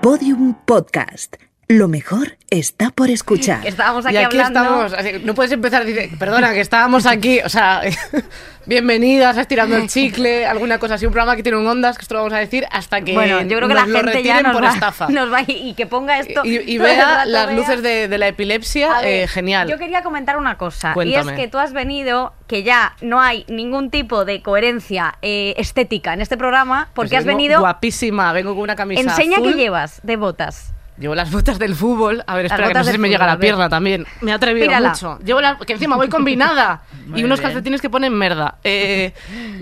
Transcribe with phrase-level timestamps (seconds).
[0.00, 1.49] Podium Podcast.
[1.70, 3.64] Lo mejor está por escuchar.
[3.64, 4.86] Estábamos aquí, y aquí hablando.
[4.86, 4.92] estamos.
[4.92, 7.38] así, no puedes empezar a decir, perdona, que estábamos aquí.
[7.44, 7.82] O sea,
[8.66, 11.06] bienvenidas, estirando el chicle, alguna cosa así.
[11.06, 13.12] Un programa que tiene un ondas, que esto lo vamos a decir hasta que.
[13.12, 15.08] Bueno, yo creo que la lo gente ya retiren nos por va, estafa.
[15.10, 16.44] nos va y, y que ponga esto.
[16.44, 17.56] Y, vea rato, las vea.
[17.56, 19.68] luces de, de la epilepsia, ver, eh, genial.
[19.68, 20.92] Yo quería comentar una cosa.
[20.92, 21.24] Cuéntame.
[21.24, 25.54] Y es que tú has venido, que ya no hay ningún tipo de coherencia eh,
[25.56, 27.60] estética en este programa, porque Pues has venido.
[27.60, 29.02] Guapísima, vengo con una camisa.
[29.02, 29.52] Enseña azul.
[29.52, 30.74] que llevas de botas.
[31.00, 32.22] Llevo las botas del fútbol.
[32.26, 34.06] A ver, Las espera, que no sé si me llega la pierna también.
[34.20, 35.18] Me ha atrevido mucho.
[35.24, 36.82] Llevo la- que encima voy combinada.
[37.16, 38.58] y unos calcetines que ponen merda.
[38.64, 39.12] Eh,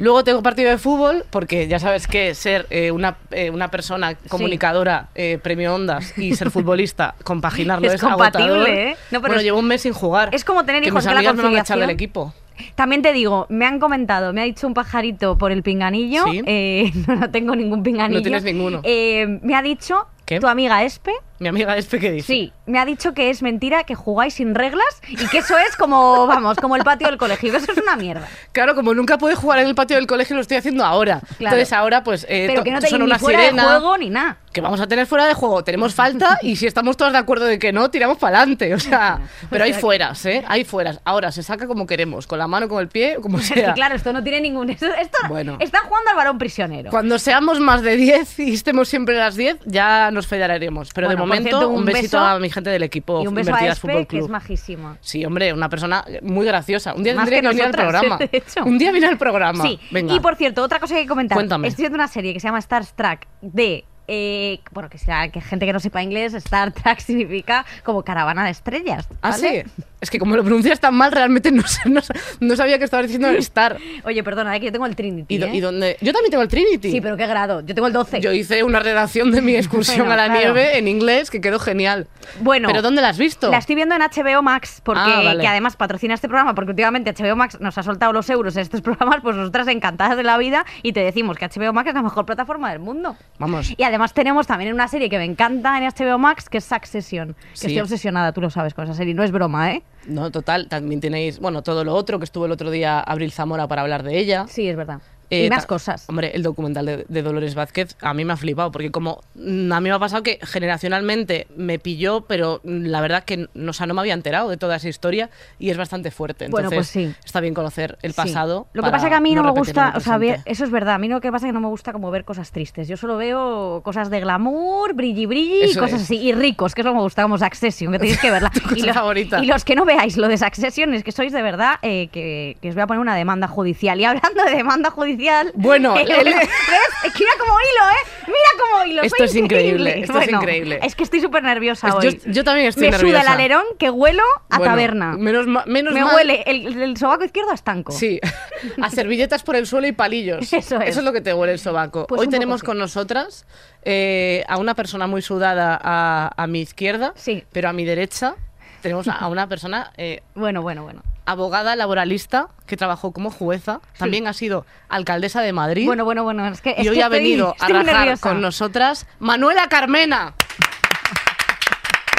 [0.01, 4.15] luego tengo partido de fútbol, porque ya sabes que ser eh, una, eh, una persona
[4.29, 8.69] comunicadora, eh, premio Ondas, y ser futbolista, compaginarlo Es es, compatible, agotador.
[8.71, 8.97] ¿eh?
[9.13, 10.31] No, pero bueno, es- llevo un mes sin jugar.
[10.35, 12.35] es como tener que hijos, mis la me van a echar del equipo.
[12.75, 16.25] También te digo, me han comentado, me ha dicho un pajarito por el pinganillo.
[16.25, 16.43] Sí.
[16.45, 18.19] eh, no, no tengo ningún pinganillo.
[18.19, 18.81] No tienes ninguno.
[18.83, 20.41] Eh, me ha dicho ¿Qué?
[20.41, 21.13] tu amiga Espe.
[21.41, 22.27] Mi amiga Espe, ¿qué dice?
[22.27, 25.77] Sí, me ha dicho que es mentira, que jugáis sin reglas y que eso es
[25.77, 28.27] como, vamos, como el patio del colegio, que eso es una mierda.
[28.53, 31.21] Claro, como nunca pude jugar en el patio del colegio, lo estoy haciendo ahora.
[31.39, 31.57] Claro.
[31.57, 33.63] Entonces ahora, pues, eh, Pero que no te son ni una fuera sirena.
[33.63, 34.39] de juego ni nada.
[34.53, 35.63] que vamos a tener fuera de juego.
[35.63, 38.75] Tenemos falta y si estamos todos de acuerdo de que no, tiramos para adelante.
[38.75, 40.45] O sea, pero hay fueras, ¿eh?
[40.49, 41.01] Hay fueras.
[41.05, 43.75] Ahora se saca como queremos, con la mano, con el pie, como Es que sea.
[43.75, 44.71] claro, esto no tiene ningún...
[44.71, 45.57] Esto, esto Bueno.
[45.61, 46.91] está jugando al varón prisionero.
[46.91, 50.91] Cuando seamos más de 10 y estemos siempre a las 10, ya nos federaremos.
[50.95, 53.27] Pero Bueno, de por momento, un, un besito beso a mi gente del equipo y
[53.27, 54.31] un beso a Espe, Fútbol que es Club.
[54.31, 54.97] majísima.
[55.01, 56.95] Sí, hombre, una persona muy graciosa.
[56.95, 58.19] Un día Más tendría que venir al programa.
[58.65, 59.63] Un día viene al programa.
[59.65, 60.15] Sí, Venga.
[60.15, 61.37] y por cierto, otra cosa que hay que comentar.
[61.37, 61.69] Cuéntame.
[61.69, 63.85] Estoy viendo una serie que se llama Star Trek de...
[64.07, 68.45] eh, bueno, que sea que gente que no sepa inglés, Star Trek significa como caravana
[68.45, 69.09] de estrellas.
[69.23, 69.65] Ah, ¿vale?
[69.65, 69.83] sí.
[70.01, 72.01] Es que como lo pronuncias tan mal, realmente no, sé- no,
[72.41, 73.79] no sabía que estabas diciendo Star.
[74.05, 75.35] Oye, perdona, eh, que yo tengo el Trinity.
[75.35, 75.51] ¿Y, do- ¿eh?
[75.55, 75.97] y dónde?
[76.01, 76.91] Yo también tengo el Trinity.
[76.93, 77.63] Sí, pero qué grado.
[77.67, 78.21] Yo tengo el 12.
[78.21, 80.41] Yo hice una redacción de mi excursión Bueno, a la claro.
[80.55, 82.07] nieve en inglés que quedó genial.
[82.41, 83.51] Bueno, ¿Pero dónde la has visto?
[83.51, 85.41] La estoy viendo en HBO Max, porque Ah, vale.
[85.41, 88.63] que además patrocina este programa, porque últimamente HBO Max nos ha soltado los euros en
[88.63, 91.95] estos programas, pues nosotras encantadas de la vida y te decimos que HBO Max es
[91.95, 93.17] la mejor plataforma del mundo.
[93.39, 93.73] Vamos.
[93.77, 97.35] Y además tenemos también una serie que me encanta en HBO Max, que es Succession,
[97.35, 97.67] que Sí.
[97.67, 99.83] estoy obsesionada, tú lo sabes con esa serie, no es broma, ¿eh?
[100.07, 100.69] No, total.
[100.69, 104.03] También tenéis, bueno, todo lo otro que estuvo el otro día Abril Zamora para hablar
[104.03, 104.47] de ella.
[104.49, 105.01] Sí, es verdad.
[105.31, 106.05] Eh, y más cosas.
[106.09, 109.71] Hombre, el documental de, de Dolores Vázquez a mí me ha flipado, porque como mm,
[109.73, 113.71] a mí me ha pasado que generacionalmente me pilló, pero mm, la verdad que no,
[113.71, 115.29] o sea, no me había enterado de toda esa historia
[115.59, 116.49] y es bastante fuerte.
[116.49, 117.15] Bueno, Entonces, pues sí.
[117.25, 118.17] está bien conocer el Sí.
[118.17, 118.69] pasado.
[118.73, 120.41] Lo que pasa es que a mí no, me repetirlo en gusta, o sea, ver-
[120.45, 122.25] eso es verdad, a mí lo que pasa es que no me gusta como ver
[122.25, 122.89] cosas tristes.
[122.89, 126.05] Yo solo veo cosas de glamour, brilli brilli, Eso cosas es.
[126.05, 128.51] así, y ricos, que eso me gusta, como Succession, que tenéis que verla.
[128.77, 129.43] Y, lo- favorita.
[129.43, 132.57] y los que no veáis lo de Succession es que sois de verdad eh, que,
[132.63, 134.01] que os voy a poner una demanda judicial.
[134.01, 135.18] Y hablando de demanda judicial...
[135.55, 138.11] Bueno, eh, mira como hilo, ¿eh?
[138.27, 139.03] Mira como hilo.
[139.03, 140.79] Esto es increíble, esto es increíble.
[140.83, 142.21] Es que estoy súper nerviosa Es- hoy.
[142.25, 143.33] yo- yo también estoy Me suda el nerviosa.
[143.33, 145.17] alerón que huelo a Bueno, taberna.
[145.17, 147.93] Menos, menos Me mal- huele el, el sobaco izquierdo a estanco.
[147.93, 148.21] Sí,
[148.83, 150.41] a servilletas por el suelo y palillos.
[150.53, 150.91] Eso es.
[150.91, 152.07] Eso es lo que te huele el sobaco.
[152.07, 152.67] Pues Hoy tenemos sí.
[152.67, 153.45] con nosotras
[153.85, 157.45] eh, a una persona muy sudada a, a mi izquierda, Sí.
[157.53, 158.35] pero a mi derecha
[158.83, 161.03] tenemos a, a una persona eh, Bueno, bueno, bueno.
[161.31, 166.47] Abogada laboralista que trabajó como jueza, también ha sido alcaldesa de Madrid Bueno, bueno, bueno.
[166.49, 168.29] Es que, es y hoy que ha estoy- venido a rajar nerviosa.
[168.29, 170.35] con nosotras Manuela Carmena.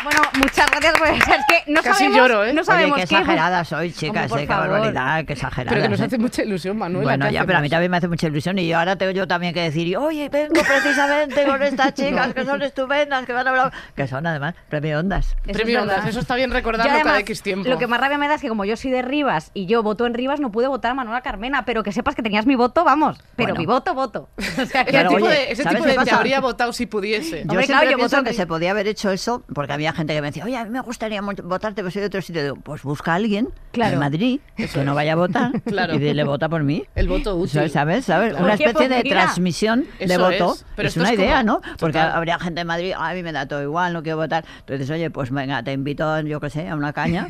[0.10, 2.54] Bueno, muchas gracias por Es que no Casi sabemos, lloro, ¿eh?
[2.54, 5.70] No sabemos Oye, qué exagerada soy, chicas, eh, qué barbaridad, qué exagerada.
[5.70, 6.06] Pero que nos ¿eh?
[6.06, 7.04] hace mucha ilusión, Manuela.
[7.04, 9.12] Bueno, ¿qué ya, pero a mí también me hace mucha ilusión y yo ahora tengo
[9.12, 13.48] yo también que decir, oye, vengo precisamente con estas chicas que son estupendas, que van
[13.48, 15.36] a hablar, que son además premio Ondas.
[15.46, 15.82] Eso Premio.
[15.82, 17.70] Ondas, eso está bien recordarlo además, cada X tiempo.
[17.70, 19.84] Lo que más rabia me da es que como yo soy de Rivas y yo
[19.84, 22.56] voto en Rivas, no pude votar a Manuela Carmena, pero que sepas que tenías mi
[22.56, 23.18] voto, vamos.
[23.36, 23.60] Pero Bueno.
[23.60, 24.30] mi voto, voto.
[24.60, 26.74] O sea, que- Ese tipo oye, de, ese ¿sabes tipo qué de te habría votado
[26.74, 27.38] si pudiese.
[27.38, 29.94] Yo Hombre, siempre claro, yo pienso voto que se podía haber hecho eso, porque había
[30.00, 32.42] gente que me decía, oye, a mí me gustaría votarte, pero soy de otro sitio.
[32.44, 33.94] Digo, pues busca a alguien Claro.
[33.94, 35.94] en Madrid que no vaya a votar Claro.
[35.96, 36.84] y dile, vota por mí.
[36.96, 37.70] El voto útil.
[37.70, 38.06] ¿Sabes?
[38.06, 38.06] ¿Sabes?
[38.32, 38.46] Claro.
[38.46, 40.54] Una Oye, especie pues de transmisión de Eso voto.
[40.54, 41.62] es, pero es una es idea, como- ¿no?
[41.80, 42.12] Porque Total.
[42.14, 44.44] habría gente en Madrid, a mí me da todo igual, no quiero votar.
[44.62, 47.28] Entonces, oye, pues venga, te invito, yo qué sé, a una caña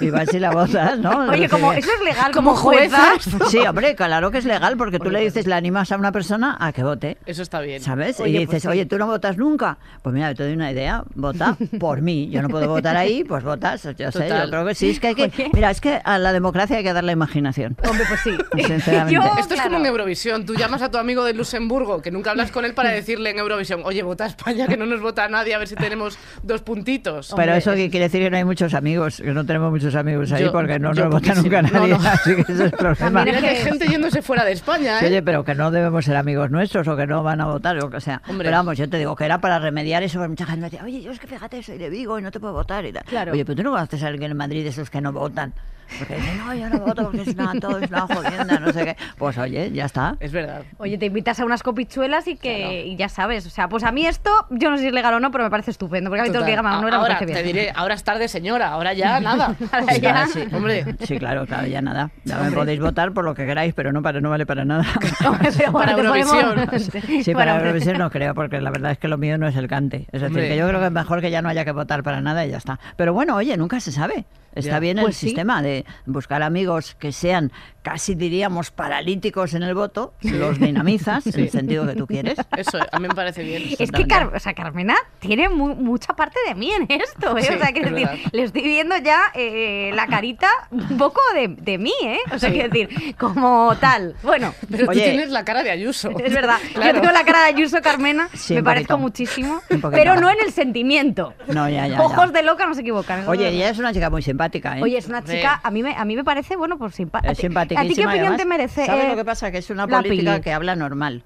[0.00, 1.26] y, y vas y la votas, ¿no?
[1.30, 3.14] Oye, como eso es legal Como jueza.
[3.48, 6.56] Sí, hombre, claro que es legal, porque tú le dices, le animas a una persona
[6.60, 7.18] a que vote.
[7.26, 7.82] Eso está bien.
[7.82, 8.20] ¿Sabes?
[8.20, 8.68] Oye, y pues dices, sí.
[8.68, 9.78] oye, ¿tú no votas nunca?
[10.02, 12.28] Pues mira, te doy una idea, vota por mí.
[12.30, 13.82] Yo no puedo votar ahí, pues votas.
[13.96, 14.44] Yo sé, Total.
[14.44, 14.90] yo creo que sí.
[14.90, 17.76] Es que hay que, mira, es que a la democracia hay que darle imaginación.
[17.88, 18.36] Hombre, pues sí.
[18.66, 19.14] Sinceramente.
[19.14, 19.70] Yo, Esto es claro.
[19.70, 20.44] como en Eurovisión.
[20.46, 23.38] Tú llamas a tu amigo de Luxemburgo, que nunca hablas con él, para decirle en
[23.38, 26.18] Eurovisión, oye, vota a España, que no nos vota a nadie, a ver si tenemos
[26.42, 27.28] dos puntitos.
[27.36, 29.70] Pero Hombre, eso es- que quiere decir que no hay muchos amigos, que no tenemos
[29.70, 31.94] muchos amigos ahí Yo- porque no nos vota nunca No, nadie.
[31.94, 32.00] no.
[32.08, 32.96] Así que ese es el problema.
[33.22, 35.08] También Mira es que hay gente yéndose fuera de España, Sí, ¿eh?
[35.08, 37.80] Oye, pero que no debemos ser amigos nuestros o que no van a votar o
[37.82, 38.22] lo que sea.
[38.28, 38.46] Hombre.
[38.46, 40.18] Pero vamos, yo te digo que era para remediar eso.
[40.18, 42.30] porque Mucha gente me decía, oye, yo es que fíjate, soy de Vigo y no
[42.30, 42.92] te puedo votar y.
[42.92, 43.32] Claro.
[43.32, 45.52] Oye, pero tú no conoces a alguien en Madrid de esos que no votan.
[45.98, 48.84] Porque dicen, no, yo no voto porque es una, todo es una jodienda, no sé
[48.84, 48.96] qué.
[49.18, 50.16] Pues oye, ya está.
[50.20, 50.62] Es verdad.
[50.78, 53.46] Oye, te invitas a unas copichuelas y que y ya sabes.
[53.46, 55.44] O sea, pues a mí esto, yo no sé si es legal o no, pero
[55.44, 56.10] me parece estupendo.
[56.10, 57.46] Porque a mí todo lo que diga me ahora, parece te bien.
[57.46, 59.54] diré, ahora es tarde, señora, ahora ya nada.
[59.72, 60.44] Ahora sí.
[60.52, 62.10] Hombre, Sí, claro, claro, ya nada.
[62.24, 64.84] Ya me podéis votar por lo que queráis, pero no, para, no vale para nada.
[65.26, 66.54] Hombre, pero Para Eurovisión.
[66.78, 67.66] Sí, Bueno, para hombre.
[67.68, 70.06] Eurovisión no creo, porque la verdad es que lo mío no es el cante.
[70.12, 70.48] Es decir, Hombre.
[70.48, 72.50] que yo creo que es mejor que ya no haya que votar para nada y
[72.50, 72.78] ya está.
[72.96, 74.24] Pero bueno, oye, nunca se sabe.
[74.56, 74.80] Está Ya.
[74.80, 75.26] bien el Pues sí.
[75.26, 77.52] sistema de buscar amigos que sean
[77.86, 82.36] casi diríamos paralíticos en el voto, los dinamizas en el sentido que tú quieres.
[82.56, 83.62] eso a mí me parece bien.
[83.78, 87.42] Es que Car- o sea, Carmena tiene mu- mucha parte de mí en esto, ¿eh?
[87.42, 91.20] Sí, o sea, quiero es decir, le estoy viendo ya eh, la carita un poco
[91.34, 92.18] de, de mí, ¿eh?
[92.34, 92.54] O sea, Sí.
[92.56, 94.16] quiero decir, como tal.
[94.24, 95.04] Bueno, Pero Oye.
[95.04, 96.10] tú tienes la cara de Ayuso.
[96.18, 96.58] es verdad.
[96.74, 96.94] Claro.
[96.96, 98.98] Yo tengo la cara de Ayuso Carmena, Sí, me parezco poquito.
[98.98, 99.60] muchísimo,
[99.92, 101.34] pero no en el sentimiento.
[101.46, 101.98] No, ya, ya.
[101.98, 102.02] ya.
[102.02, 103.28] Ojos de loca no se equivocan.
[103.28, 104.82] Oye, ella es una chica muy simpática, ¿eh?
[104.82, 107.30] Oye, es una chica, a mí me, a mí me parece, bueno, pues simpática.
[107.32, 107.75] es simpaticísima.
[107.76, 108.86] ¿A ti qué opinión además, te merece?
[108.86, 109.50] ¿Sabes eh, lo que pasa?
[109.50, 110.42] Que es una política Pili?
[110.42, 111.22] que habla normal.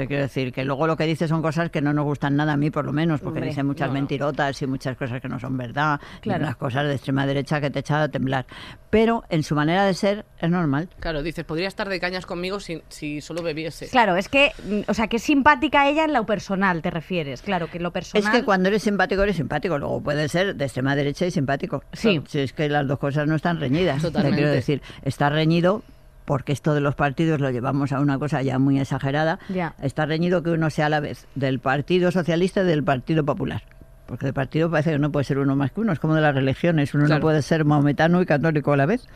[0.00, 2.54] Te quiero decir que luego lo que dice son cosas que no nos gustan nada
[2.54, 4.00] a mí, por lo menos, porque Hombre, dice muchas no, no.
[4.00, 6.40] mentirotas y muchas cosas que no son verdad, Claro.
[6.40, 8.46] y unas cosas de extrema derecha que te echan a temblar.
[8.88, 10.88] Pero en su manera de ser es normal.
[11.00, 13.88] Claro, dices, podría estar de cañas conmigo si, si solo bebiese.
[13.88, 17.42] Claro, es que, mm, o sea, que es simpática ella en lo personal, te refieres.
[17.42, 18.24] Claro, que en lo personal.
[18.26, 19.78] Es que cuando eres simpático, eres simpático.
[19.78, 21.84] Luego puede ser de extrema derecha y simpático.
[21.92, 22.22] Sí.
[22.26, 23.96] Si es que las dos cosas no están reñidas.
[23.96, 24.36] Te Totalmente.
[24.38, 25.82] quiero decir, está reñido
[26.30, 29.40] porque esto de los partidos lo llevamos a una cosa ya muy exagerada.
[29.48, 29.74] Ya.
[29.82, 33.62] Está reñido que uno sea a la vez del Partido Socialista y del Partido Popular.
[34.06, 35.92] Porque del partido parece que no puede ser uno más que uno.
[35.92, 36.94] Es como de las religiones.
[36.94, 37.18] Uno Claro.
[37.18, 39.08] no puede ser maometano y católico a la vez.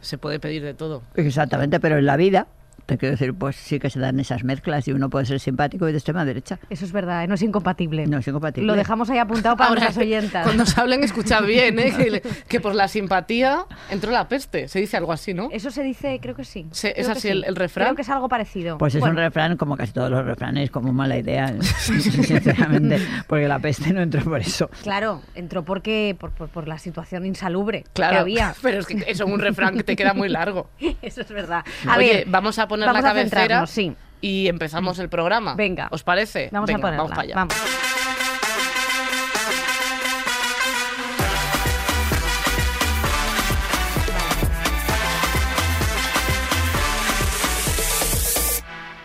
[0.00, 1.02] Se puede pedir de todo.
[1.14, 2.46] Exactamente, pero en la vida,
[2.92, 5.88] te quiero decir, pues sí que se dan esas mezclas y uno puede ser simpático
[5.88, 6.58] y de extrema derecha.
[6.70, 7.26] Eso es verdad, ¿eh?
[7.26, 8.06] no es incompatible.
[8.06, 8.66] No es incompatible.
[8.66, 10.44] Lo dejamos ahí apuntado para nuestras oyentas.
[10.44, 11.92] cuando os hablen, escuchad bien, ¿eh?
[11.96, 14.68] que, que por la simpatía entró la peste.
[14.68, 15.48] Se dice algo así, ¿no?
[15.52, 16.66] Eso se dice, creo que sí.
[16.72, 17.86] Se- Creo ¿es que así el- el refrán?
[17.88, 18.78] Creo que es algo parecido.
[18.78, 21.54] Pues es un refrán, como casi todos los refranes, como mala idea,
[22.22, 24.68] sinceramente, porque la peste no entró por eso.
[24.82, 28.54] Claro, entró porque por, por, por la situación insalubre Claro, que había.
[28.62, 30.68] pero es que eso es un refrán que te queda muy largo.
[31.02, 31.64] Eso es verdad.
[31.88, 33.94] A Oye, ver, vamos a poner vamos la a cabecera centrarnos, sí.
[34.20, 35.54] y empezamos el programa.
[35.54, 35.88] Venga.
[35.90, 36.48] ¿Os parece?
[36.52, 37.02] Vamos Venga, a ponerla.
[37.02, 37.34] Vamos para allá.
[37.34, 37.54] Vamos.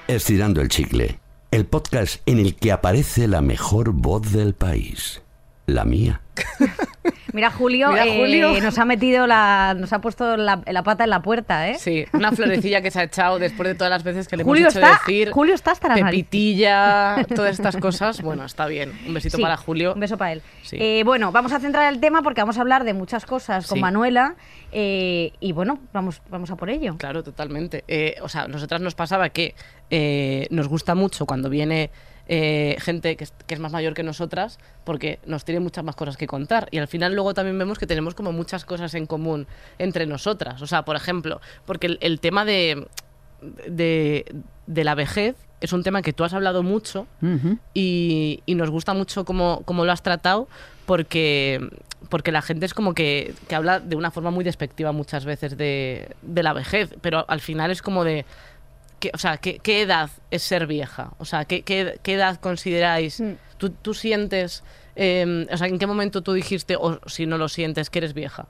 [0.07, 1.19] Estirando el chicle,
[1.51, 5.21] el podcast en el que aparece la mejor voz del país,
[5.65, 6.21] la mía.
[7.38, 11.12] Mira, Julio, Mira, eh, nos ha metido la, nos ha puesto la, la pata en
[11.12, 11.75] la puerta, ¿eh?
[11.78, 14.63] Sí, una florecilla que se ha echado después de todas las veces que le Julio
[14.63, 15.30] hemos hecho está- decir.
[15.31, 16.10] Julio está hasta narices.
[16.10, 18.24] Pepitilla, todas estas cosas.
[18.24, 18.92] Bueno, está bien.
[19.06, 19.94] Un besito Sí, para Julio.
[19.94, 20.42] Un beso para él.
[20.63, 20.78] Sí.
[20.80, 23.75] Eh, bueno, vamos a centrar el tema porque vamos a hablar de muchas cosas con
[23.78, 23.81] Sí.
[23.81, 24.33] Manuela
[24.72, 26.95] eh, y bueno, vamos, vamos a por ello.
[26.98, 27.83] Claro, totalmente.
[28.24, 29.54] O sea, a nosotras nos pasaba que
[30.50, 31.92] nos gusta mucho cuando viene
[32.27, 35.95] eh, gente que es, que es más mayor que nosotras porque nos tiene muchas más
[35.95, 36.68] cosas que contar.
[36.71, 39.47] Y al final luego también vemos que tenemos como muchas cosas en común
[39.77, 40.62] entre nosotras.
[40.62, 42.88] O sea, por ejemplo, porque el, el tema de,
[43.68, 44.25] de,
[44.65, 47.07] de la vejez es un tema que tú has hablado mucho
[47.74, 50.47] y, y nos gusta mucho cómo, cómo lo has tratado
[50.85, 51.68] porque,
[52.09, 55.57] porque la gente es como que, que habla de una forma muy despectiva muchas veces
[55.57, 58.25] de, de la vejez, pero al final es como de...
[58.99, 61.11] Que, o sea, ¿qué, qué edad es ser vieja?
[61.19, 63.19] O sea, ¿qué, qué, qué edad consideráis?
[63.19, 63.33] Mm.
[63.57, 64.63] ¿Tú, tú sientes...
[64.95, 68.13] eh, o sea, ¿en qué momento tú dijiste, o si no lo sientes, que eres
[68.13, 68.47] vieja?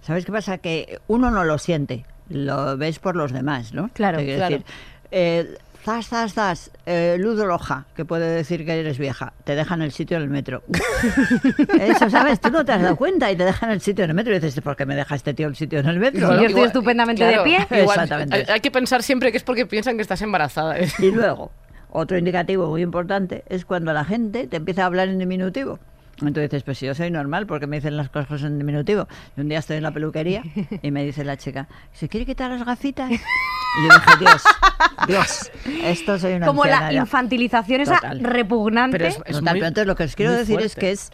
[0.00, 0.58] ¿Sabes qué pasa?
[0.58, 3.88] Que uno no lo siente, lo ves por los demás, ¿no?
[3.92, 4.56] Claro, claro.
[4.56, 4.64] decir,
[5.10, 9.82] eh, zas, zas, zas, eh, luz roja, que puede decir que eres vieja, te dejan
[9.82, 10.64] el sitio en el metro.
[11.80, 12.40] Eso, ¿sabes?
[12.40, 14.40] Tú no te has dado cuenta y te dejan el sitio en el metro y
[14.40, 16.26] dices, ¿por qué me deja este tío el sitio en el metro?
[16.26, 16.40] Sí, no?
[16.40, 17.58] yo estoy estupendamente de pie.
[17.70, 18.34] igual, Exactamente.
[18.34, 20.76] hay, hay que pensar siempre que es porque piensan que estás embarazada.
[20.76, 20.88] ¿eh?
[20.98, 21.52] Y luego,
[21.92, 25.78] otro indicativo muy importante es cuando la gente te empieza a hablar en diminutivo.
[26.18, 29.06] Entonces dices, pues si yo soy normal, porque me dicen las cosas en diminutivo?
[29.36, 30.42] Y un día estoy en la peluquería
[30.82, 33.10] y me dice la chica, ¿se quiere quitar las gafitas?
[33.10, 34.42] Y yo dije, Dios,
[35.06, 35.50] Dios,
[35.84, 37.00] esto soy una Como la anciana ya".
[37.00, 38.96] infantilización esa repugnante.
[38.96, 41.10] Pero es- Total, muy- pero entonces lo que os quiero decir es que es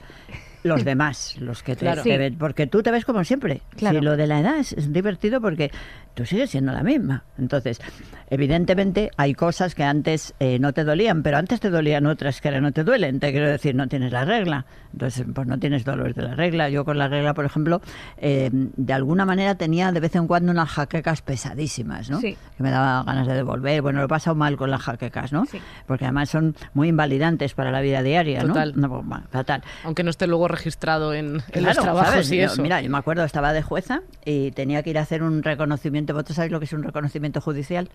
[0.63, 2.05] los demás, los que te, Claro.
[2.05, 2.17] te Sí.
[2.17, 3.63] ven, porque tú te ves como siempre.
[3.77, 3.99] Claro.
[3.99, 5.73] Si lo de la edad es, es divertido porque
[6.15, 7.25] tú sigues siendo la misma.
[7.39, 7.81] Entonces,
[8.31, 12.49] evidentemente hay cosas que antes eh, no te dolían, pero antes te dolían otras que
[12.49, 13.21] ahora no te duelen.
[13.21, 14.65] Te quiero decir, no tienes la regla.
[14.93, 16.69] Entonces, pues no tienes dolores de la regla.
[16.69, 17.81] Yo con la regla, por ejemplo,
[18.19, 22.21] eh, de alguna manera tenía de vez en cuando unas jaquecas pesadísimas, ¿no?
[22.21, 22.37] Sí.
[22.57, 23.83] Que me daba ganas de devolver.
[23.83, 25.47] Bueno, lo he pasado mal con las jaquecas, ¿no?
[25.47, 25.59] Sí.
[25.87, 28.49] Porque además son muy invalidantes para la vida diaria, ¿no?
[28.49, 28.73] Total.
[28.77, 29.63] No, pues, bueno, fatal.
[29.85, 32.33] Aunque no esté luego registrado en, en Claro, los trabajos ¿sabes?
[32.33, 32.63] y Yo- eso.
[32.63, 36.02] Mira, yo me acuerdo, estaba de jueza y tenía que ir a hacer un reconocimiento.
[36.07, 37.91] ¿Vosotros sabéis lo que es un reconocimiento judicial?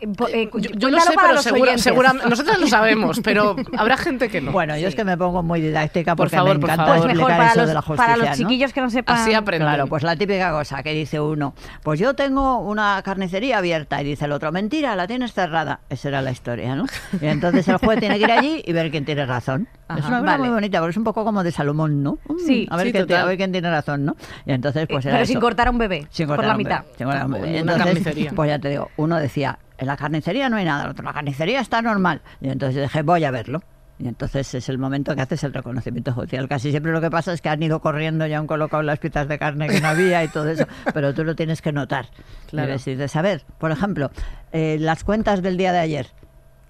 [0.00, 3.20] Eh, po- eh, yo, yo lo sé, para pero los segura, segura- nosotros lo sabemos,
[3.22, 4.52] pero habrá gente que no.
[4.52, 7.02] Bueno, yo es que me pongo muy didáctica Por porque favor, me por encanta favor.
[7.06, 8.36] Pues mejor explicar para eso los, de la justicia, para los ¿no?
[8.48, 9.16] chiquillos que no sepan.
[9.18, 9.68] Así aprenden.
[9.68, 14.04] Claro, pues la típica cosa que dice uno, pues yo tengo una carnicería abierta y
[14.04, 15.80] dice el otro, mentira, la tienes cerrada.
[15.88, 16.84] Esa era la historia, ¿no?
[17.20, 19.68] Y entonces el juez tiene que ir allí y ver quién tiene razón.
[19.88, 20.42] Ajá, es una cosa vale.
[20.44, 22.18] muy bonita, porque es un poco como de Salomón, ¿no?
[22.28, 23.22] Mm, Sí, a ver, sí, quién, total.
[23.22, 24.16] a ver quién tiene razón, ¿no?
[24.44, 26.06] Y entonces, pues Eh, era pero sin cortar a un bebé.
[26.10, 26.84] Sin por cortar la un bebé, mitad.
[26.96, 27.48] sin cortar un bebé.
[27.48, 28.30] Una Entonces, carnicería.
[28.34, 31.82] Pues ya te digo, uno decía, en la carnicería no hay nada, la carnicería está
[31.82, 32.22] normal.
[32.40, 33.62] Y entonces dije, voy a verlo.
[33.98, 36.48] Y entonces es el momento que haces el reconocimiento judicial.
[36.48, 39.26] Casi siempre lo que pasa es que han ido corriendo y han colocado las piezas
[39.26, 42.08] de carne que no había y todo eso, pero tú lo tienes que notar.
[42.48, 42.66] Claro.
[42.66, 44.10] Debes ir de saber, por ejemplo,
[44.52, 46.08] eh, las cuentas del día de ayer.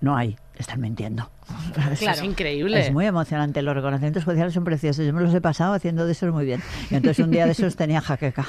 [0.06, 1.28] No hay, están mintiendo.
[1.74, 1.92] Claro.
[1.92, 2.78] es increíble.
[2.78, 3.60] Es muy emocionante.
[3.60, 5.04] Los reconocimientos judiciales son preciosos.
[5.04, 6.62] Yo me los he pasado haciendo de esos muy bien.
[6.92, 8.46] Y entonces un día de esos tenía jaqueca.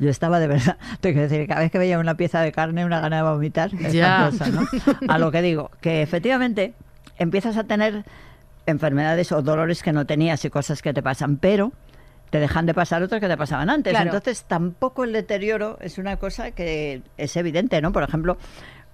[0.00, 0.76] Yo estaba de verdad.
[1.00, 3.70] Te quiero decir, cada vez que veía una pieza de carne, una gana de vomitar.
[3.92, 4.26] Ya.
[4.26, 4.66] espantosa, ¿no?
[5.06, 6.74] A lo que digo, que efectivamente
[7.16, 8.04] empiezas a tener
[8.66, 11.72] enfermedades o dolores que no tenías y cosas que te pasan, pero
[12.30, 13.92] te dejan de pasar otras que te pasaban antes.
[13.92, 14.06] Claro.
[14.06, 17.92] Entonces tampoco el deterioro es una cosa que es evidente, ¿no?
[17.92, 18.36] Por ejemplo,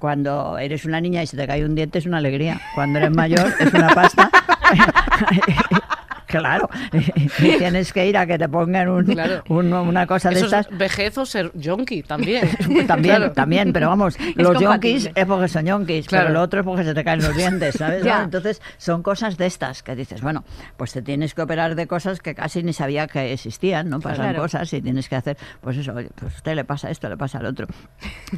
[0.04, 2.60] cuando eres una niña y se te cae un diente es una alegría.
[2.74, 4.30] Cuando eres mayor es una pasta.
[6.38, 6.68] claro.
[7.38, 9.42] Y tienes que ir a que te pongan un- Claro.
[9.48, 10.66] un- una cosa de Eso estas.
[10.70, 12.48] es vejez o ser yonki también.
[12.86, 13.32] También, Claro.
[13.32, 16.24] también, pero vamos, los yonkis es porque son yonkis, Claro.
[16.26, 18.04] pero lo otro es porque se te caen los dientes, ¿sabes?
[18.06, 20.44] Entonces, son cosas de estas que dices, bueno,
[20.76, 24.00] pues te tienes que operar de cosas que casi ni sabía que existían, ¿no?
[24.00, 27.08] Pasan cosas y tienes que hacer, pues eso, oye, pues a usted le pasa esto,
[27.08, 27.66] le pasa al otro.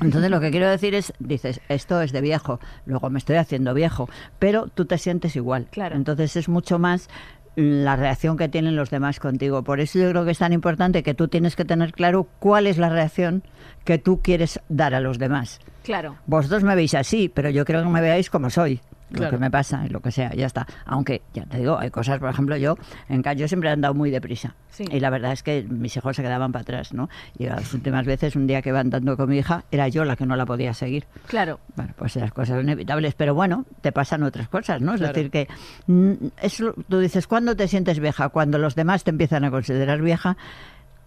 [0.00, 3.74] Entonces, lo que quiero decir es, dices, esto es de viejo, luego me estoy haciendo
[3.74, 5.66] viejo, pero tú te sientes igual.
[5.70, 5.96] Claro.
[5.96, 7.08] Entonces, es mucho más
[7.56, 9.64] la reacción que tienen los demás contigo.
[9.64, 12.66] Por eso yo creo que es tan importante que tú tienes que tener claro cuál
[12.66, 13.42] es la reacción
[13.84, 15.60] que tú quieres dar a los demás.
[15.86, 16.16] Claro.
[16.26, 18.80] Vosotros me veis así, pero yo creo que me veáis como soy.
[19.10, 19.30] Lo Claro.
[19.30, 20.66] que me pasa lo que sea, ya está.
[20.84, 22.76] Aunque, ya te digo, hay cosas, por ejemplo, yo
[23.08, 24.56] en ca- yo siempre he andado muy deprisa.
[24.70, 24.84] Sí.
[24.90, 27.08] Y la verdad es que mis hijos se quedaban para atrás, ¿no?
[27.38, 30.16] Y las últimas veces, un día que iba andando con mi hija, era yo la
[30.16, 31.06] que no la podía seguir.
[31.28, 31.60] Claro.
[31.76, 34.94] Bueno, pues las cosas inevitables, pero bueno, te pasan otras cosas, ¿no?
[34.94, 35.12] Es Claro.
[35.14, 35.46] decir, que
[35.86, 36.12] mm,
[36.42, 38.28] eso, tú dices, ¿cuándo te sientes vieja?
[38.30, 40.36] Cuando los demás te empiezan a considerar vieja,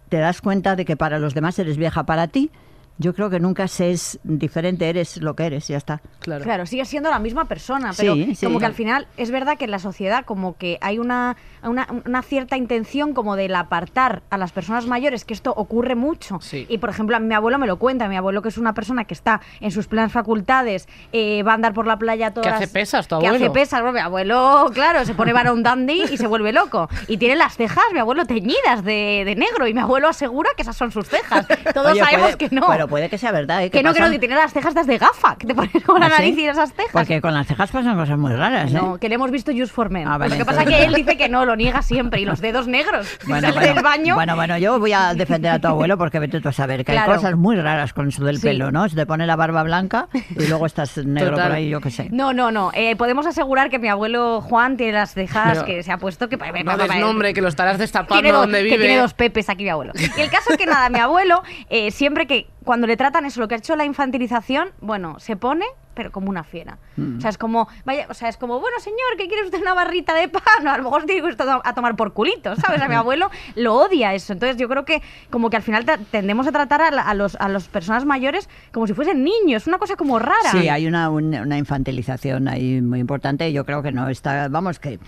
[0.08, 2.04] te das cuenta de que para los demás eres vieja.
[2.04, 2.50] Para ti,
[3.00, 6.02] yo creo que nunca se es diferente, eres lo que eres, ya está.
[6.20, 6.44] Claro.
[6.44, 8.44] Claro, sigue siendo la misma persona, pero Sí, sí.
[8.44, 11.88] como que al final es verdad que en la sociedad como que hay una, una,
[12.04, 16.38] una cierta intención como del apartar a las personas mayores, que esto ocurre mucho.
[16.42, 16.66] Sí.
[16.68, 19.04] Y por ejemplo, a mi abuelo me lo cuenta, mi abuelo que es una persona
[19.06, 22.52] que está en sus plenas facultades, eh, va a andar por la playa todas...
[22.52, 23.52] hace pesas, tu Que hace abuelo.
[23.54, 26.88] pesas, bueno, mi abuelo, claro, se pone varón dandy y se vuelve loco.
[27.08, 30.62] Y tiene las cejas, mi abuelo, teñidas de, de negro y mi abuelo asegura que
[30.62, 31.46] esas son sus cejas.
[31.74, 32.66] Todos Oye, sabemos puede- que no.
[32.68, 33.70] Pero puede que sea verdad, ¿eh?
[33.70, 35.98] que no, que no, pasan- que tiene las cejas desde gafa, que te pones con
[36.00, 36.14] la ¿Ah, sí?
[36.18, 36.90] nariz y esas cejas.
[36.92, 38.74] Porque con las cejas pasan cosas muy raras, ¿eh?
[38.74, 40.06] No, que le hemos visto Just for Men.
[40.08, 42.20] Ah, vale, lo que pasa es que él dice que no, lo niega siempre.
[42.20, 43.06] Y los dedos negros.
[43.26, 44.14] Bueno, sale bueno, del baño.
[44.16, 46.92] bueno, bueno, yo voy a defender a tu abuelo porque vete tú a saber que
[46.92, 47.12] Claro.
[47.12, 48.42] hay cosas muy raras con eso del Sí.
[48.48, 48.88] pelo, ¿no?
[48.88, 51.46] Se te pone la barba blanca y luego estás negro Total.
[51.48, 52.08] por ahí, yo qué sé.
[52.10, 52.70] No, no, no.
[52.74, 56.28] Eh, podemos asegurar que mi abuelo Juan tiene las cejas Pero- que se ha puesto
[56.28, 58.78] que No des nombre, que lo estarás destapando donde que vive.
[58.78, 59.92] tiene dos pepes aquí mi abuelo.
[60.16, 63.40] Y el caso es que nada, mi abuelo, eh, siempre que cuando le tratan eso,
[63.40, 66.78] lo que ha hecho la infantilización, bueno, se pone, pero como una fiera.
[66.96, 67.18] Mm.
[67.18, 69.74] O sea, es como, vaya, o sea, es como, bueno, señor, ¿qué quiere usted una
[69.74, 70.42] barrita de pan?
[70.68, 72.80] A lo mejor tiene que usted a tomar por culito, ¿sabes?
[72.80, 74.32] A mi abuelo lo odia eso.
[74.32, 77.36] Entonces yo creo que como que al final tendemos a tratar a, la- a los
[77.36, 80.50] a las personas mayores como si fuesen niños, una cosa como rara.
[80.52, 84.48] Sí, hay una, un- una infantilización ahí muy importante y yo creo que no está,
[84.48, 84.98] vamos, que,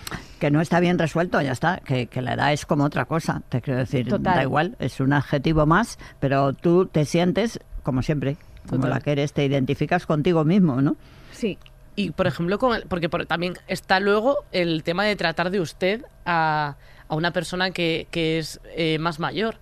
[0.41, 3.43] que no está bien resuelto, ya está, que, que la edad es como otra cosa,
[3.49, 4.35] te quiero decir, Total.
[4.37, 8.37] da igual, es un adjetivo más, pero tú te sientes como siempre,
[8.69, 10.97] como la que eres, te identificas contigo mismo, ¿no?
[11.33, 11.59] Sí.
[11.97, 15.61] Y por ejemplo, con el- porque por- también está luego el tema de tratar de
[15.61, 16.77] usted a,
[17.09, 19.57] a una persona que, que es eh, más mayor.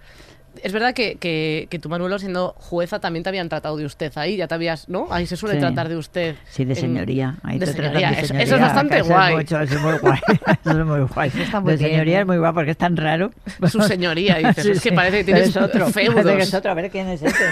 [0.63, 4.13] Es verdad que, que, que tú, Manuelo, siendo jueza, también te habían tratado de usted
[4.17, 5.07] ahí, ya te habías, ¿no?
[5.11, 5.61] Ahí se suele Sí.
[5.61, 6.37] tratar de usted.
[6.51, 7.37] Sí, de señoría.
[7.43, 8.11] Ahí de te tratan señoría.
[8.11, 9.37] de Eso- señoría, Eso es bastante que eso es guay.
[9.37, 10.19] mucho, eso es muy guay.
[10.65, 11.33] Eso es muy guay.
[11.41, 12.21] está muy de bien, señoría ¿eh?
[12.23, 13.31] es muy guay porque es tan raro.
[13.71, 16.15] Su señoría, dices, es que parece que pero tienes es otro, feudos.
[16.17, 17.45] parece que es otro, a ver quién es este.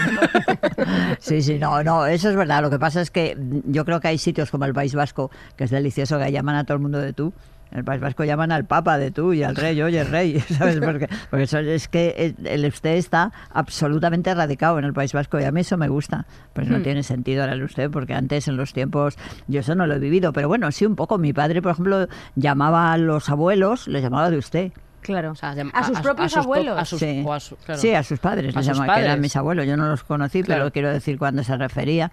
[1.20, 2.62] sí, sí, no, no, eso es verdad.
[2.62, 3.36] Lo que pasa es que
[3.66, 6.64] yo creo que hay sitios como el País Vasco, que es delicioso, que llaman a
[6.64, 7.32] todo el mundo de tú.
[7.70, 10.80] En el País Vasco llaman al Papa de tú y al Rey, oye, Rey, ¿sabes?
[10.84, 15.44] Porque, porque eso es que el, usted está absolutamente radicado en el País Vasco y
[15.44, 16.26] a mí eso me gusta.
[16.54, 19.16] Pues no tiene sentido ahora el usted, porque antes en los tiempos,
[19.48, 21.18] yo eso no lo he vivido, pero bueno, sí un poco.
[21.18, 24.72] Mi padre, por ejemplo, llamaba a los abuelos, les llamaba de usted.
[25.00, 25.30] Claro.
[25.32, 26.76] O sea, llam- a sus propios abuelos.
[26.78, 27.22] a sus- Sí.
[27.24, 27.80] o a su- claro.
[27.80, 29.66] Sí, a sus padres, A les sus llamaba, que eran mis abuelos.
[29.66, 30.62] Yo no los conocí, Claro.
[30.64, 32.10] pero quiero decir cuando se refería.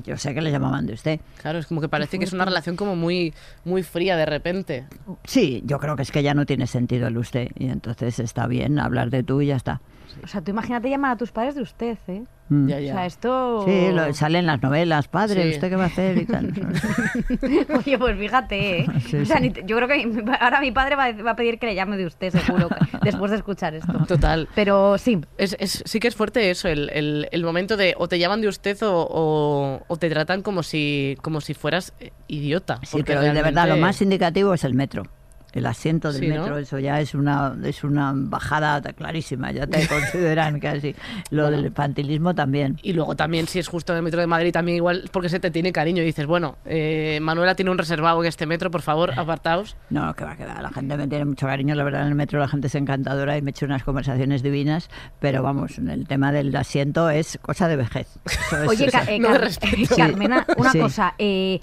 [0.00, 1.20] Yo sé que le llamaban de usted.
[1.40, 3.34] Claro, es como que parece que es una relación como muy,
[3.64, 4.86] muy fría de repente.
[5.24, 7.48] Sí, yo creo que es que ya no tiene sentido el usted.
[7.58, 9.80] Y entonces está bien hablar de tú y ya está.
[10.22, 12.22] O sea, tú imagínate llamar a tus padres de usted, ¿eh?
[12.48, 12.68] Mm.
[12.68, 12.92] Ya, O ya.
[12.94, 13.64] sea, esto...
[13.66, 15.50] Sí, lo, salen las novelas, padre, Sí.
[15.56, 16.18] ¿usted qué va a hacer?
[16.18, 16.52] Y tal.
[17.78, 18.86] Oye, pues fíjate, ¿eh?
[19.08, 19.42] Sí, o sea, sí.
[19.42, 21.66] ni te- yo creo que mi- ahora mi padre va, a- va a pedir que
[21.66, 22.68] le llame de usted, seguro,
[23.02, 23.92] después de escuchar esto.
[24.06, 24.48] Total.
[24.54, 28.08] Pero sí, Es, es- sí que es fuerte eso, el, el- el momento de o
[28.08, 32.10] te llaman de usted o, o- o te tratan como si, como si fueras eh,
[32.28, 32.80] idiota.
[32.82, 35.04] Sí, pero de verdad lo más indicativo es el metro.
[35.52, 36.40] El asiento del Sí, ¿no?
[36.40, 40.94] metro, eso ya es una es una bajada clarísima, ya te consideran casi.
[41.30, 42.78] Lo del infantilismo también.
[42.82, 45.40] Y luego también, si es justo en el metro de Madrid, también igual porque se
[45.40, 48.82] te tiene cariño y dices, bueno, eh, Manuela tiene un reservado en este metro, por
[48.82, 49.76] favor, apartaos.
[49.90, 50.62] No, que va a quedar.
[50.62, 51.74] La gente me tiene mucho cariño.
[51.74, 54.42] La verdad, en el metro la gente es encantadora y me he hecho unas conversaciones
[54.42, 54.88] divinas.
[55.20, 58.08] Pero vamos, el tema del asiento es cosa de vejez.
[58.24, 59.96] Eso es- Oye, eso- Ca- eh, no Car- respeto.
[59.96, 60.78] Carmena, una Sí.
[60.80, 61.14] cosa.
[61.18, 61.60] eh,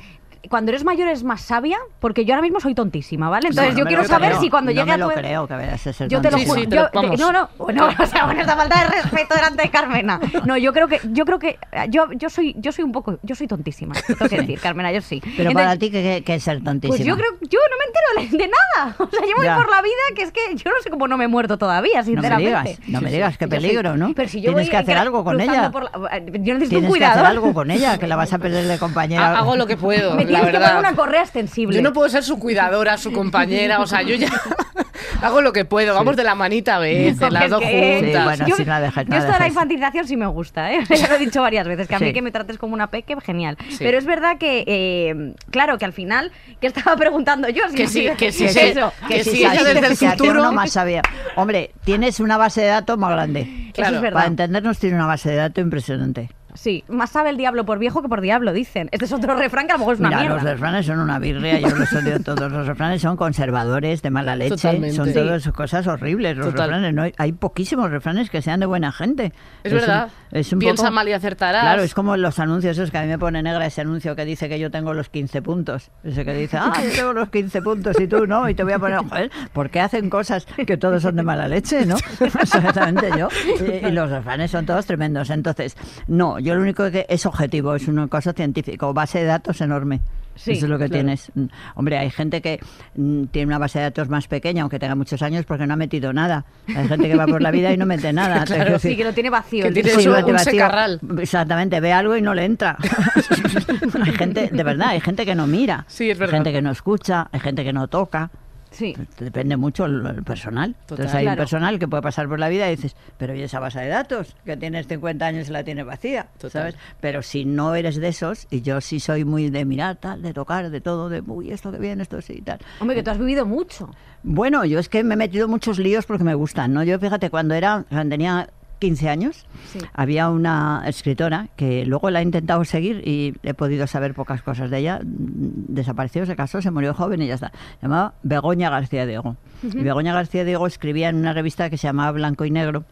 [0.50, 3.50] cuando eres mayor eres más sabia, porque yo ahora mismo soy tontísima, ¿vale?
[3.50, 4.42] Entonces No, no yo quiero lo saber creo.
[4.42, 6.22] si cuando no llegue me a lo tu edad- creo que vayas a ser Yo
[6.22, 6.54] te lo juro.
[6.62, 7.20] sí, te yo- lo- vamos.
[7.20, 10.20] no, no, no, o sea, con esta falta de respeto delante de Carmena.
[10.46, 13.36] No, yo creo que, yo creo que, yo, yo soy, yo soy un poco, yo
[13.36, 13.96] soy tontísima.
[14.08, 15.20] Lo tengo que decir, Carmena, yo sí.
[15.22, 16.96] Pero Entonces, para ti, ¿qué, es ser tontísima?
[16.96, 18.96] Pues yo creo, yo no me entero de nada.
[18.98, 19.56] O sea, yo voy Ya.
[19.58, 22.00] por la vida que es que yo no sé cómo no me he muerto todavía,
[22.00, 22.48] No me sinceramente.
[22.50, 24.14] digas, no me digas, qué soy- peligro, ¿no?
[24.14, 25.70] Pero si yo Tienes voy que hacer algo con ella.
[25.72, 28.38] por la- yo necesito un Tienes que hacer algo con ella, que la vas a
[28.40, 29.34] perder de compañera.
[29.36, 30.76] Ha- Hago lo que puedo, Me la tienes que verdad.
[30.78, 31.76] poner una correa extensible.
[31.76, 34.30] Yo no puedo ser su cuidadora, su compañera, o sea, yo ya
[35.22, 38.20] hago lo que puedo, vamos de la manita a veces, Porque las dos que- juntas.
[38.20, 40.28] Sí, bueno, yo, sí, no la dejes, no yo esto de la infantilización sí me
[40.28, 40.84] gusta, ¿eh?
[40.90, 43.16] ya lo he dicho varias veces, que a mí que me trates como una peque,
[43.22, 43.58] genial.
[43.70, 43.78] Sí.
[43.80, 46.32] Pero es verdad que, eh, claro, que al final,
[46.62, 47.64] ¿qué estaba preguntando yo?
[47.70, 48.60] Si Que no sí, que sí, ¿qué es sí.
[48.60, 48.94] eso?
[49.08, 51.02] Que si sí, ella sabes desde el que futuro- uno más sabía.
[51.36, 53.42] Hombre, tienes una base de datos más grande.
[53.42, 54.16] Eso Claro, es verdad.
[54.18, 56.30] Para entendernos tiene una base de datos impresionante.
[56.60, 58.90] Sí, más sabe el diablo por viejo que por diablo, dicen.
[58.92, 60.36] Este es otro refrán que a lo mejor es una Mira, mierda.
[60.36, 62.52] los refranes son una birria, yo los odio todos.
[62.52, 64.94] Los refranes son conservadores, de mala leche, Totalmente.
[64.98, 65.14] son Sí.
[65.14, 66.36] todas cosas horribles.
[66.36, 66.68] Los Total.
[66.70, 69.32] refranes, no hay, hay poquísimos refranes que sean de buena gente.
[69.64, 70.10] Es verdad.
[70.32, 71.62] un- es un Piensa poco- mal y acertarás.
[71.62, 74.26] Claro, es como los anuncios esos que a mí me pone negra ese anuncio que
[74.26, 75.92] dice que yo tengo los 15 puntos.
[76.04, 78.74] Ese que dice, ah, yo tengo los 15 puntos y tú no, y te voy
[78.74, 81.96] a poner, joder, ¿por qué hacen cosas que todos son de mala leche, no?
[82.20, 83.30] Exactamente yo.
[83.66, 85.30] Y, y los refranes son todos tremendos.
[85.30, 89.62] Entonces, no, yo lo único que es objetivo, es una cosa científica, base de datos
[89.62, 90.02] enorme.
[90.36, 91.04] Sí, Eso es lo que claro.
[91.04, 91.32] tienes.
[91.36, 92.62] Mm, Hombre, hay gente que
[92.96, 95.78] mm, tiene una base de datos más pequeña, aunque tenga muchos años, porque no ha
[95.78, 96.46] metido nada.
[96.68, 98.46] Hay gente que va por la vida y no mete nada.
[98.46, 99.66] Claro, Sí, que lo tiene vacío.
[99.66, 100.12] Que tiene duro.
[100.14, 100.52] mete un vacío.
[100.54, 101.02] secarral.
[101.20, 102.78] Exactamente, ve algo y no le entra.
[104.06, 105.84] hay gente, de verdad, hay gente que no mira.
[105.90, 106.36] Sí, es verdad.
[106.36, 108.32] Hay gente que no escucha, hay gente que no toca.
[108.80, 108.96] Sí.
[109.20, 110.74] Depende mucho el, el personal.
[110.86, 111.06] Total.
[111.06, 111.34] Entonces hay Claro.
[111.36, 113.90] un personal que puede pasar por la vida y dices, pero ¿y esa base de
[113.90, 114.36] datos?
[114.46, 116.52] Que tienes 50 años y la tienes vacía, Total.
[116.52, 116.76] ¿sabes?
[117.02, 120.34] Pero si no eres de esos, y yo sí soy muy de mirar, tal, de
[120.34, 122.60] tocar, de todo, de, uy, esto que bien, esto sí, y tal.
[122.80, 123.90] Hombre, que tú has vivido mucho.
[124.24, 126.84] Bueno, yo es que me he metido muchos líos porque me gustan, ¿no?
[126.84, 129.80] Yo, fíjate, cuando era, cuando tenía 15 años, Sí.
[129.94, 134.70] había una escritora que luego la he intentado seguir y he podido saber pocas cosas
[134.70, 135.00] de ella.
[135.04, 137.52] Desapareció, se casó, se murió joven y ya está.
[137.80, 139.36] Se llamaba Begoña García Diego.
[139.64, 142.86] Y Begoña García Diego escribía en una revista que se llamaba Blanco y Negro,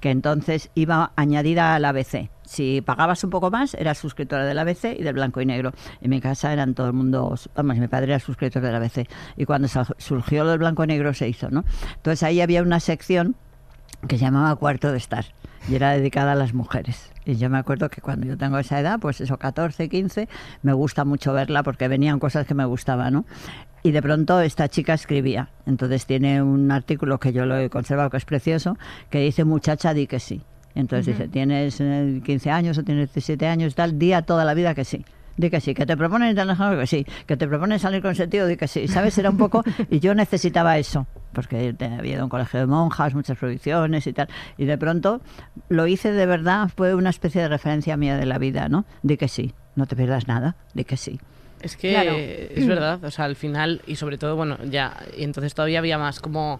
[0.00, 2.30] que entonces iba añadida al ABC.
[2.44, 5.72] Si pagabas un poco más, eras suscriptora del ABC y del Blanco y Negro.
[6.00, 9.08] En mi casa eran todo el mundo, vamos, mi padre era suscriptor del ABC.
[9.36, 11.64] Y cuando surgió lo del Blanco y Negro se hizo, ¿no?
[11.96, 13.34] Entonces ahí había una sección
[14.08, 15.24] que se llamaba Cuarto de Estar
[15.68, 17.10] y era dedicada a las mujeres.
[17.24, 20.28] Y yo me acuerdo que cuando yo tengo esa edad, pues eso, 14, 15,
[20.62, 23.24] me gusta mucho verla porque venían cosas que me gustaban, ¿no?
[23.84, 25.50] Y de pronto esta chica escribía.
[25.66, 28.76] Entonces tiene un artículo que yo lo he conservado, que es precioso,
[29.10, 30.42] que dice, muchacha, di que sí.
[30.74, 34.74] Entonces dice, tienes eh, 15 años o tienes 17 años, tal, día toda la vida
[34.74, 35.04] que sí.
[35.36, 38.46] Di que sí, que te proponen internacional, que sí, que te proponen salir con sentido,
[38.46, 39.16] di que sí, ¿sabes?
[39.18, 43.14] Era un poco, y yo necesitaba eso, porque había ido a un colegio de monjas,
[43.14, 45.20] muchas prohibiciones y tal, y de pronto
[45.68, 48.84] lo hice de verdad, fue una especie de referencia mía de la vida, ¿no?
[49.02, 51.18] Di que sí, no te pierdas nada, di que sí.
[51.60, 52.16] Es que Claro.
[52.18, 55.96] es verdad, o sea, al final, y sobre todo, bueno, ya, y entonces todavía había
[55.96, 56.58] más como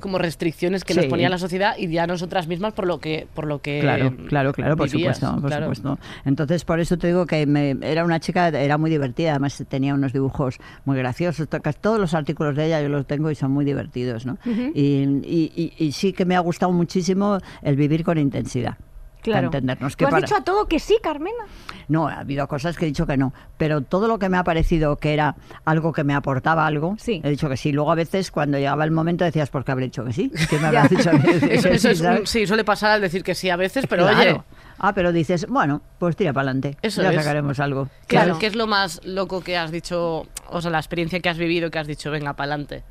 [0.00, 3.46] como restricciones que nos ponía la sociedad y ya nosotras mismas por lo que por
[3.46, 5.74] lo que Claro, claro, claro, por vivías, supuesto, por claro.
[5.74, 5.98] supuesto.
[6.24, 9.94] Entonces, por eso te digo que me- era una chica, era muy divertida, además tenía
[9.94, 11.48] unos dibujos muy graciosos,
[11.80, 14.38] todos los artículos de ella yo los tengo y son muy divertidos, ¿no?
[14.74, 14.80] y,
[15.24, 18.76] y- y- y sí que me ha gustado muchísimo el vivir con intensidad.
[19.22, 19.50] Claro.
[19.50, 21.44] Para entendernos Tú que has para- dicho a todo que sí, Carmena.
[21.88, 24.44] No, ha habido cosas que he dicho que no, pero todo lo que me ha
[24.44, 27.20] parecido que era algo que me aportaba algo, Sí.
[27.24, 27.72] he dicho que sí.
[27.72, 30.30] Luego a veces cuando llegaba el momento decías, ¿por qué habré dicho que sí?
[30.48, 31.10] ¿Qué me habrás dicho
[31.50, 34.18] Eso, eso sí, es, sí, suele pasar al decir que sí a veces, pero Claro.
[34.20, 34.42] oye,
[34.82, 36.78] Ah, pero dices, bueno, pues tira para adelante.
[36.80, 37.16] Eso ya es.
[37.16, 37.84] sacaremos algo.
[38.06, 38.38] ¿qué, es- Claro.
[38.38, 41.70] qué es lo más loco que has dicho, o sea, la experiencia que has vivido
[41.70, 42.82] que has dicho, venga, para adelante?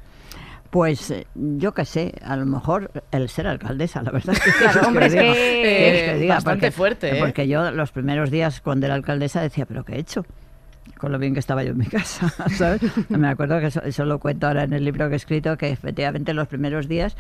[0.69, 4.33] Pues eh, yo qué sé, a lo mejor el ser alcaldesa, la verdad.
[4.43, 5.23] ¿Qué Claro, quieres hombre, es diga?
[5.23, 6.35] que- ¿Qué quieres que diga?
[6.35, 7.19] Bastante Porque- fuerte, ¿eh?
[7.19, 10.25] Porque yo los primeros días cuando era alcaldesa decía, ¿pero qué he hecho?
[10.97, 12.81] Con lo bien que estaba yo en mi casa, ¿sabes?
[13.09, 15.69] Me acuerdo que eso, eso lo cuento ahora en el libro que he escrito, que
[15.69, 17.15] efectivamente los primeros días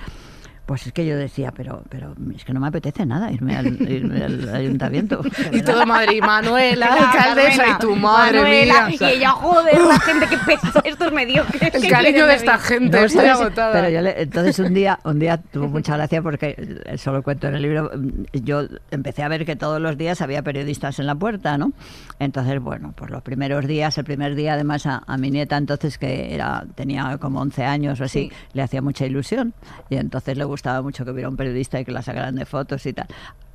[0.69, 3.67] pues es que yo decía, pero, pero es que no me apetece nada irme al,
[3.89, 5.19] irme al ayuntamiento.
[5.51, 8.97] Y todo Madrid, Manuela, Claro, alcaldesa, Carmena, y tu madre Manuela, mía.
[8.99, 11.73] Y ella, joder, la gente que pesa, estos mediocres.
[11.73, 13.71] El ¿qué cariño de esta gente, No, estoy agotada.
[13.73, 17.47] Pero yo le- entonces un día, un día tuvo mucha gracia porque eso lo cuento
[17.47, 17.89] en el libro.
[18.33, 21.71] Yo empecé a ver que todos los días había periodistas en la puerta, ¿no?
[22.19, 25.97] Entonces, bueno, pues los primeros días, el primer día además a, a mi nieta entonces
[25.97, 28.31] que era tenía como 11 años o así, Sí.
[28.53, 29.53] le hacía mucha ilusión
[29.89, 32.85] y entonces le gustaba mucho que hubiera un periodista y que la sacaran de fotos
[32.85, 33.07] y tal.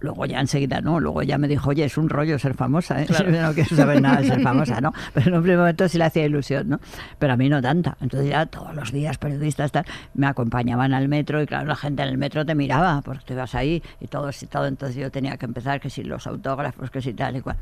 [0.04, 3.06] Luego ya enseguida no, luego ya me dijo, oye, es un rollo ser famosa, ¿eh?
[3.06, 3.24] Claro.
[3.44, 4.92] No quiero saber nada de ser famosa, ¿no?
[5.12, 6.80] Pero en un primer momento sí le hacía ilusión, ¿no?
[7.18, 7.96] Pero a mí no tanta.
[8.00, 12.02] Entonces ya todos los días periodistas tal, me acompañaban al metro y claro, la gente
[12.02, 14.66] en el metro te miraba porque tú ibas ahí y todo y todo.
[14.66, 17.56] Entonces yo tenía que empezar que si los autógrafos, que si tal y cual.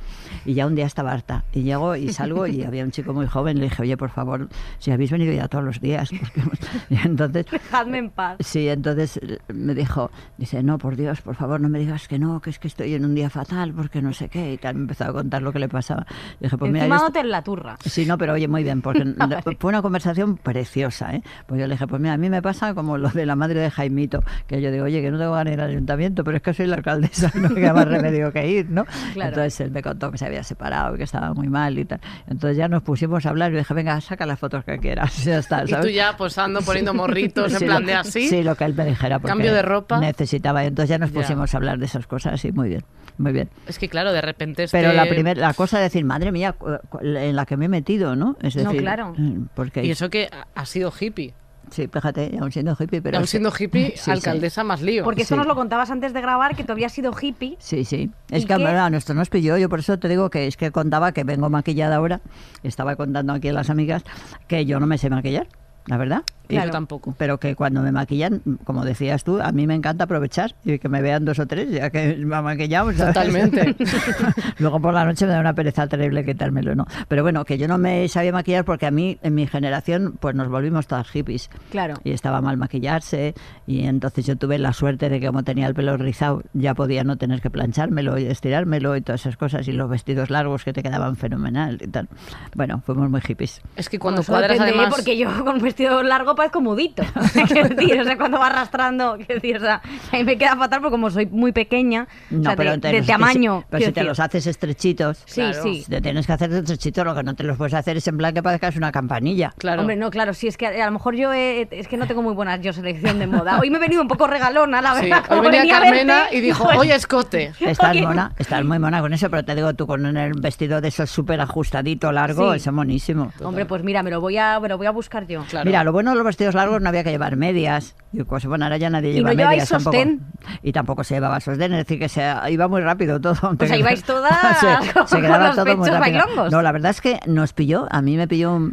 [0.44, 3.26] Y ya un día estaba harta y llego y salgo y había un chico muy
[3.26, 3.58] joven.
[3.58, 6.10] Le dije, oye, por favor, si habéis venido ya todos los días.
[6.10, 6.42] porque-".
[6.90, 8.36] Y entonces Dejadme en paz.
[8.40, 9.20] Sí, entonces
[9.52, 12.58] me dijo, dice, no, por Dios, por favor, no me digas que no, que es
[12.58, 14.74] que estoy en un día fatal, porque no sé qué, y tal.
[14.76, 16.06] Me empezó a contar lo que le pasaba.
[16.40, 17.76] Y dije, pues mira, yo en la turra.
[17.84, 19.04] Sí, no, pero oye, muy bien, porque
[19.58, 21.22] fue una conversación preciosa, ¿eh?
[21.46, 23.60] Pues yo le dije, pues mira, a mí me pasa como lo de la madre
[23.60, 26.36] de Jaimito, que yo digo, oye, que no tengo ganas de ir al ayuntamiento, pero
[26.36, 28.84] es que soy la alcaldesa, no me queda más remedio que ir, ¿no?
[29.14, 29.28] Claro.
[29.30, 32.00] Entonces él me contó que se había separado, y que estaba muy mal y tal.
[32.28, 35.24] Entonces ya nos pusimos a hablar y le dije, venga, saca las fotos que quieras,
[35.24, 38.28] ya está, Y tú ya posando, poniendo morritos, en plan de así.
[38.28, 39.20] Sí, lo que él me dijera.
[39.20, 39.98] Cambio de ropa.
[40.00, 40.64] Necesitaba.
[40.64, 41.20] Entonces ya nos Ya.
[41.20, 42.84] pusimos a hablar de esas cosas y muy bien,
[43.18, 43.48] muy bien.
[43.66, 44.78] Es que claro, de repente este...
[44.80, 46.54] Pero la primera, la cosa de decir, madre mía,
[47.02, 48.36] en la que me he metido, ¿no?
[48.42, 49.14] Es No, decir, claro.
[49.16, 51.34] mm, Porque, Y eso que ha sido hippie.
[51.70, 53.18] sí, fíjate, aún siendo hippie, pero...
[53.18, 54.10] Aún siendo hippie, Sí, sí.
[54.10, 55.04] alcaldesa más lío.
[55.04, 55.38] Porque esto Sí.
[55.38, 57.56] nos lo contabas antes de grabar, que tú habías sido hippie.
[57.58, 58.10] Sí, sí.
[58.30, 58.66] Es ¿Y que qué?
[58.66, 61.48] a nuestro nos pilló, yo por eso te digo que es que contaba que vengo
[61.50, 62.20] maquillada ahora,
[62.62, 64.02] estaba contando aquí a las amigas
[64.48, 65.46] que yo no me sé maquillar,
[65.86, 66.22] la verdad.
[66.48, 66.66] Y Claro.
[66.68, 67.14] yo tampoco.
[67.16, 70.88] Pero que cuando me maquillan, como decías tú, a mí me encanta aprovechar y que
[70.88, 72.92] me vean dos o tres, ya que me ha maquillado.
[72.92, 73.14] ¿sabes?
[73.14, 73.76] Totalmente.
[74.58, 76.86] Luego por la noche me da una pereza terrible quitármelo, ¿no?
[77.08, 80.34] Pero bueno, que yo no me sabía maquillar porque a mí, en mi generación, pues
[80.34, 81.48] nos volvimos todas hippies.
[81.70, 81.94] Claro.
[82.04, 83.34] Y estaba mal maquillarse
[83.66, 87.04] y entonces yo tuve la suerte de que como tenía el pelo rizado ya podía
[87.04, 90.72] no tener que planchármelo y estirármelo y todas esas cosas y los vestidos largos que
[90.72, 92.08] te quedaban fenomenal y tal.
[92.54, 93.62] Bueno, fuimos muy hippies.
[93.76, 94.62] Es que cuando Bueno, cuadras ¿eh?
[94.62, 94.88] además...
[94.94, 97.02] Porque yo con vestido largo parezco mudito.
[97.48, 99.80] quiero decir, o sea, cuando va arrastrando, quiero decir, o sea,
[100.12, 102.06] a mí me queda fatal porque como soy muy pequeña,
[102.38, 103.64] o sea, de, te de los- tamaño.
[103.70, 104.08] Pero quiero si te decir.
[104.08, 105.62] los haces estrechitos, Sí, Claro.
[105.62, 105.84] sí.
[105.88, 108.34] te tienes que hacer estrechitos, lo que no te los puedes hacer es en plan
[108.34, 109.52] que parezcas una campanilla.
[109.58, 109.80] Claro.
[109.80, 112.06] Hombre, no, claro, sí, es que a, a lo mejor yo eh, es que no
[112.06, 113.58] tengo muy buena yo selección de moda.
[113.60, 115.24] Hoy me he venido un poco regalona, la Sí, verdad.
[115.30, 117.52] hoy como venía Carmena verte, y dijo, pues, oye, escote.
[117.60, 118.02] Estás Oye.
[118.02, 121.10] mona, estás muy mona con eso, pero te digo tú con el vestido de esos
[121.10, 122.56] súper ajustadito, largo, Sí.
[122.58, 123.32] eso es monísimo.
[123.42, 125.42] Hombre, pues mira, me lo voy a, me lo voy a buscar yo.
[125.48, 125.61] Claro.
[125.64, 127.94] Mira, lo bueno de los vestidos largos no había que llevar medias.
[128.12, 129.96] Y pues bueno, ahora ya nadie Y lleva no lleváis medias tampoco.
[129.96, 130.20] sostén.
[130.62, 133.56] Y tampoco se llevaba sostén, es decir, que se iba muy rápido todo.
[133.58, 136.00] O sea, ibais todas se, se quedaba todo muy rápido.
[136.18, 136.52] bailongos.
[136.52, 138.72] No, la verdad es que nos pilló, a mí me pilló mm,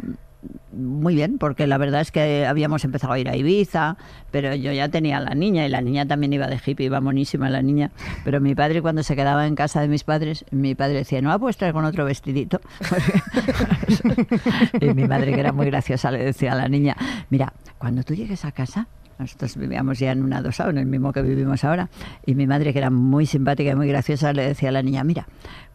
[0.72, 3.96] muy bien, porque la verdad es que habíamos empezado a ir a Ibiza,
[4.30, 7.00] pero yo ya tenía a la niña y la niña también iba de hippie, iba
[7.00, 7.90] monísima la niña.
[8.24, 11.38] Pero mi padre cuando se quedaba en casa de mis padres, mi padre decía, no,
[11.38, 12.60] puedes traer con otro vestidito.
[14.80, 16.96] y mi madre, que era muy graciosa, le decía a la niña,
[17.28, 18.88] mira, cuando tú llegues a casa,
[19.20, 21.90] nosotros vivíamos ya en un adosado, en el mismo que vivimos ahora,
[22.24, 25.04] y mi madre, que era muy simpática y muy graciosa, le decía a la niña,
[25.04, 25.26] mira,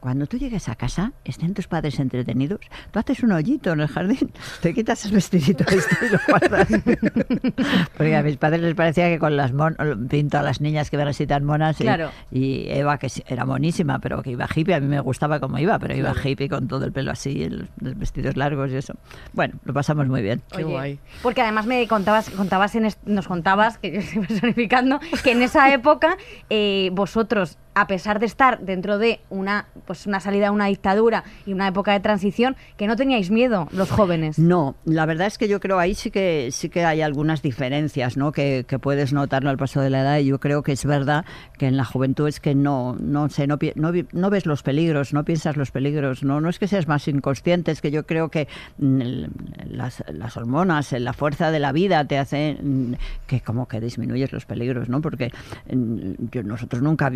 [0.06, 2.60] cuando tú llegues a casa, estén tus padres entretenidos,
[2.92, 6.68] tú haces un hoyito en el jardín, te quitas el vestidito este y lo guardas.
[7.98, 9.76] Porque a mis padres les parecía que con las mon
[10.08, 12.12] pinto a las niñas que iban así tan monas y, Claro.
[12.32, 15.80] y Eva, que era monísima, pero que iba hippie, a mí me gustaba como iba,
[15.80, 18.94] pero iba hippie con todo el pelo así, los vestidos largos y eso.
[19.34, 20.44] Bueno, lo pasamos muy bien.
[20.56, 21.00] Qué guay.
[21.24, 25.74] Porque además me contabas, contabas en nos contabas, que yo estoy personificando, que en esa
[25.74, 26.16] época
[26.52, 31.26] eh, vosotros, a pesar de estar dentro de una, pues una salida a una dictadura
[31.46, 34.40] y una época de transición, que no teníais miedo los jóvenes.
[34.40, 38.18] No, la verdad es que yo creo ahí sí que sí que hay algunas diferencias,
[38.18, 38.32] ¿no?
[38.32, 40.18] Que, puedes notarlo al paso de la edad.
[40.20, 41.26] Y yo creo que es verdad
[41.58, 45.24] que en la juventud es que no, no no, no, no ves los peligros, no
[45.24, 48.48] piensas los peligros, no, no es que seas más inconsciente, es que yo creo que
[48.78, 49.24] mm,
[49.70, 52.94] las, las hormonas, la fuerza de la vida te hace mm,
[53.28, 55.02] que como que disminuyes los peligros, ¿no?
[55.02, 55.32] Porque
[55.72, 57.10] mm, nosotros nunca,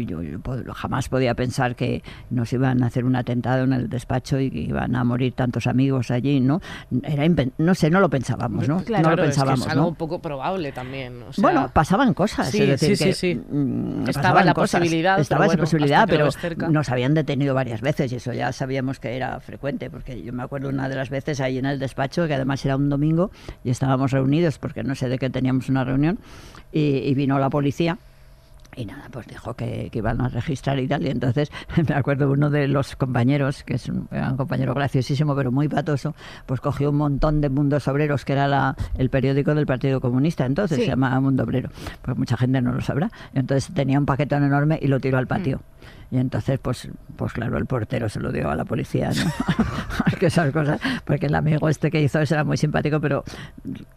[0.74, 4.60] jamás podía pensar que nos iban a hacer un atentado en el despacho y que
[4.60, 6.62] iban a morir tantos amigos allí, ¿no?
[7.04, 8.84] Era no sé, no lo pensábamos, ¿no?
[8.84, 9.04] Claro.
[9.04, 9.94] no lo Claro, es que pensábamos, es algo ¿no?
[9.94, 11.24] poco probable también.
[11.24, 12.50] o sea, bueno, pasaban cosas.
[12.50, 13.42] sí, es decir, sí, que, sí, sí.
[13.52, 14.80] mm, Estaba la cosas.
[14.80, 18.52] posibilidad, Estaba esa bueno, posibilidad, que pero nos habían detenido varias veces y eso ya
[18.52, 21.80] sabíamos que era frecuente, porque yo me acuerdo una de las veces ahí en el
[21.80, 23.32] despacho, que además era un domingo,
[23.64, 26.20] y estábamos reunidos, porque no sé de qué teníamos una reunión,
[26.72, 27.98] y, y vino la policía.
[28.76, 31.04] Y nada, pues dijo que, que iban a registrar y tal.
[31.06, 31.52] Y entonces
[31.90, 35.68] me acuerdo uno de los compañeros, que es un, era un compañero graciosísimo, pero muy
[35.68, 40.00] patoso, pues cogió un montón de Mundos Obreros, que era la, el periódico del Partido
[40.02, 40.46] Comunista.
[40.46, 40.84] Entonces Sí.
[40.84, 41.70] se llamaba Mundo Obrero.
[42.04, 43.12] Pues mucha gente no lo sabrá.
[43.34, 45.62] Entonces tenía un paquetón enorme y lo tiró al patio.
[46.12, 49.32] Y entonces, pues, pues claro, el portero se lo dio a la policía, ¿no?
[50.08, 53.24] Es que esas cosas, porque el amigo este que hizo eso era muy simpático, pero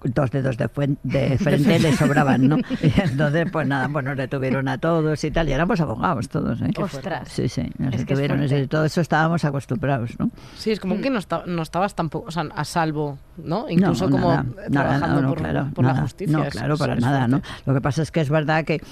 [0.05, 0.68] dos dedos de,
[1.05, 2.57] de frente le sobraban, ¿no?
[2.83, 6.61] Y entonces, pues nada, pues nos detuvieron a todos y tal, y éramos abogados todos,
[6.61, 6.70] ¿eh?
[6.77, 7.29] Ostras.
[7.31, 10.31] Sí, sí, nos Es que es detuvieron, y todo eso estábamos acostumbrados, ¿no?
[10.57, 11.12] Sí, es como que Mm.
[11.14, 13.70] no, esta- no estabas tampoco, o sea, a salvo, ¿no?
[13.70, 16.37] Incluso No, como nada, nada, trabajando no, por, claro, por la justicia.
[16.37, 17.40] No, claro, es- para es nada, ¿no?
[17.64, 18.83] Lo que pasa es que es verdad que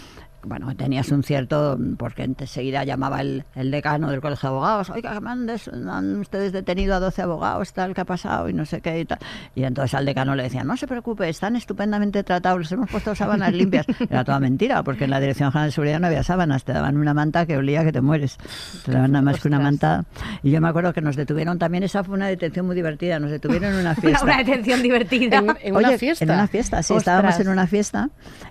[0.43, 5.19] bueno, tenías un cierto, porque enseguida llamaba el, el decano del colegio de abogados, oiga,
[5.21, 8.49] me han, des- han ustedes detenido a 12 abogados, tal, ¿qué ha pasado?
[8.49, 9.19] Y no sé qué y tal.
[9.55, 13.15] Y entonces al decano le decían, no se preocupe, están estupendamente tratados, les hemos puesto
[13.15, 13.87] sábanas limpias.
[14.11, 16.97] Era toda mentira, porque en la Dirección General de Seguridad no había sábanas, te daban
[16.97, 18.39] una manta que olía que te mueres.
[18.85, 20.05] Te daban nada más que una manta.
[20.43, 23.31] Y yo me acuerdo que nos detuvieron también, esa fue una detención muy divertida, nos
[23.31, 24.25] detuvieron en una Una, fiesta.
[24.25, 25.39] una detención divertida.
[25.39, 26.25] En, en una Oye, fiesta.
[26.25, 27.17] En una fiesta, sí, Ostras.
[27.17, 28.11] estábamos en una fiesta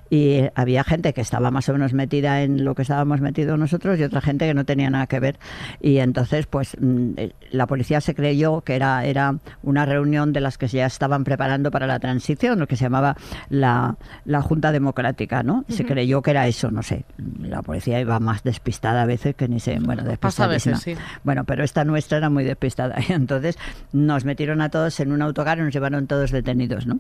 [0.10, 4.00] y había gente que estaba más o menos metida en lo que estábamos metidos nosotros
[4.00, 5.40] y otra gente que no tenía nada que ver.
[5.82, 10.42] Y entonces, pues mm, eh, la policía se creyó que era, era una reunión de
[10.42, 13.16] las que ya estaban preparando para la transición, lo que se llamaba
[13.50, 15.66] la, la Junta Democrática, ¿no?
[15.70, 17.06] Se creyó que era eso, no sé.
[17.42, 21.08] La policía iba más despistada a veces que ni sé, bueno, Pasa a veces, despistadísima.
[21.08, 21.20] sí.
[21.24, 22.96] Bueno, pero esta nuestra era muy despistada.
[23.10, 23.58] Y entonces
[23.92, 27.00] nos metieron a todos en un autocar y nos llevaron todos detenidos, ¿no?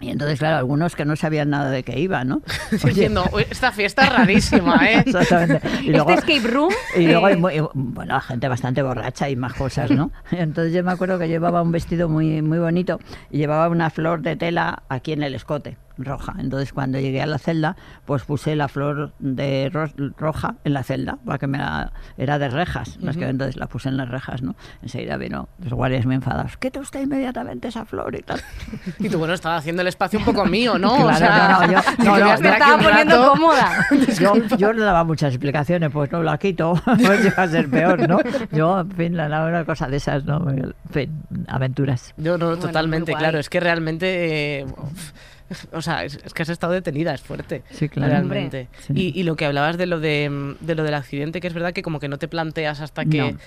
[0.00, 2.40] Y entonces, claro, algunos que no sabían nada de qué iba, ¿no?
[2.72, 4.98] Oye, Diciendo, "Uy, esta fiesta es rarísima, ¿eh?
[5.06, 5.60] Exactamente.
[5.82, 6.72] Y luego, este escape room.
[6.96, 10.12] y luego hay eh, muy- bueno, gente bastante borracha y más cosas, ¿no?
[10.30, 14.22] Entonces yo me acuerdo que llevaba un vestido muy, muy bonito y llevaba una flor
[14.22, 16.34] de tela aquí en el escote, roja.
[16.38, 20.82] Entonces cuando llegué a la celda, pues puse la flor de ro- roja en la
[20.82, 24.42] celda, porque me la- era de rejas, las que entonces la puse en las rejas,
[24.42, 24.54] ¿no?
[24.82, 26.56] Enseguida vino los guardias muy enfadados.
[26.56, 28.40] ¿Qué usted inmediatamente esa flor y tal?
[28.98, 30.94] Y tú, bueno, estaba haciendo el espacio un poco mío, ¿no?
[30.96, 33.86] Claro, o sea, no, no, yo- no, no, me estaba poniendo rato- cómoda.
[34.18, 38.08] Yo, yo no daba muchas explicaciones, pues no la quito, pues llega a ser peor,
[38.08, 38.18] ¿no?
[38.52, 40.48] Yo, en fin, la daba una cosa de esas, ¿no?
[40.50, 42.14] En fin, aventuras.
[42.16, 43.38] Yo no, Bueno, totalmente, claro.
[43.38, 44.60] Es que realmente.
[44.60, 44.66] eh,
[45.72, 47.62] o sea, es, es que has estado detenida, es fuerte.
[47.70, 48.12] Sí, claro.
[48.12, 48.68] Realmente.
[48.86, 48.92] Sí.
[48.94, 51.72] Y, y lo que hablabas de lo de, de lo del accidente, que es verdad
[51.72, 53.38] que como que no te planteas hasta que No.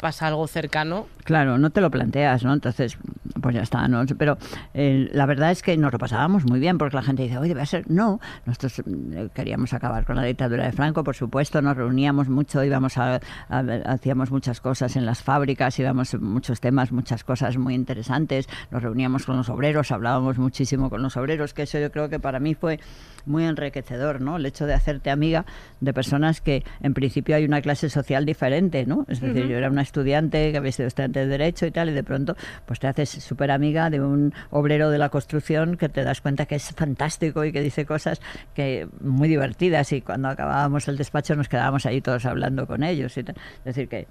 [0.00, 1.06] pasa algo cercano.
[1.24, 2.52] Claro, no te lo planteas, ¿no?
[2.52, 2.96] Entonces,
[3.40, 4.04] pues ya está, ¿no?
[4.18, 4.38] Pero
[4.74, 7.54] eh, la verdad es que nos lo pasábamos muy bien, porque la gente dice, oye,
[7.54, 7.90] debe ser.
[7.90, 12.62] No, nosotros mm, queríamos acabar con la dictadura de Franco, por supuesto, nos reuníamos mucho,
[12.64, 17.56] íbamos a, a hacíamos muchas cosas en las fábricas, íbamos a muchos temas, muchas cosas
[17.58, 21.90] muy interesantes, nos reuníamos con los obreros, hablábamos muchísimo con los obreros, que eso yo
[21.90, 22.78] creo que para mí fue
[23.26, 24.36] muy enriquecedor, ¿no?
[24.36, 25.44] El hecho de hacerte amiga
[25.80, 29.04] de personas que en principio hay una clase social diferente, ¿no?
[29.08, 31.92] Es decir, yo era una estudiante que había sido estudiante de Derecho y tal, y
[31.92, 36.04] de pronto pues te haces súper amiga de un obrero de la construcción que te
[36.04, 38.20] das cuenta que es fantástico y que dice cosas
[38.54, 43.16] que muy divertidas y cuando acabábamos el despacho nos quedábamos ahí todos hablando con ellos
[43.16, 43.36] y tal.
[43.58, 44.06] Es decir, que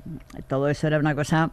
[0.47, 1.51] todo eso era una cosa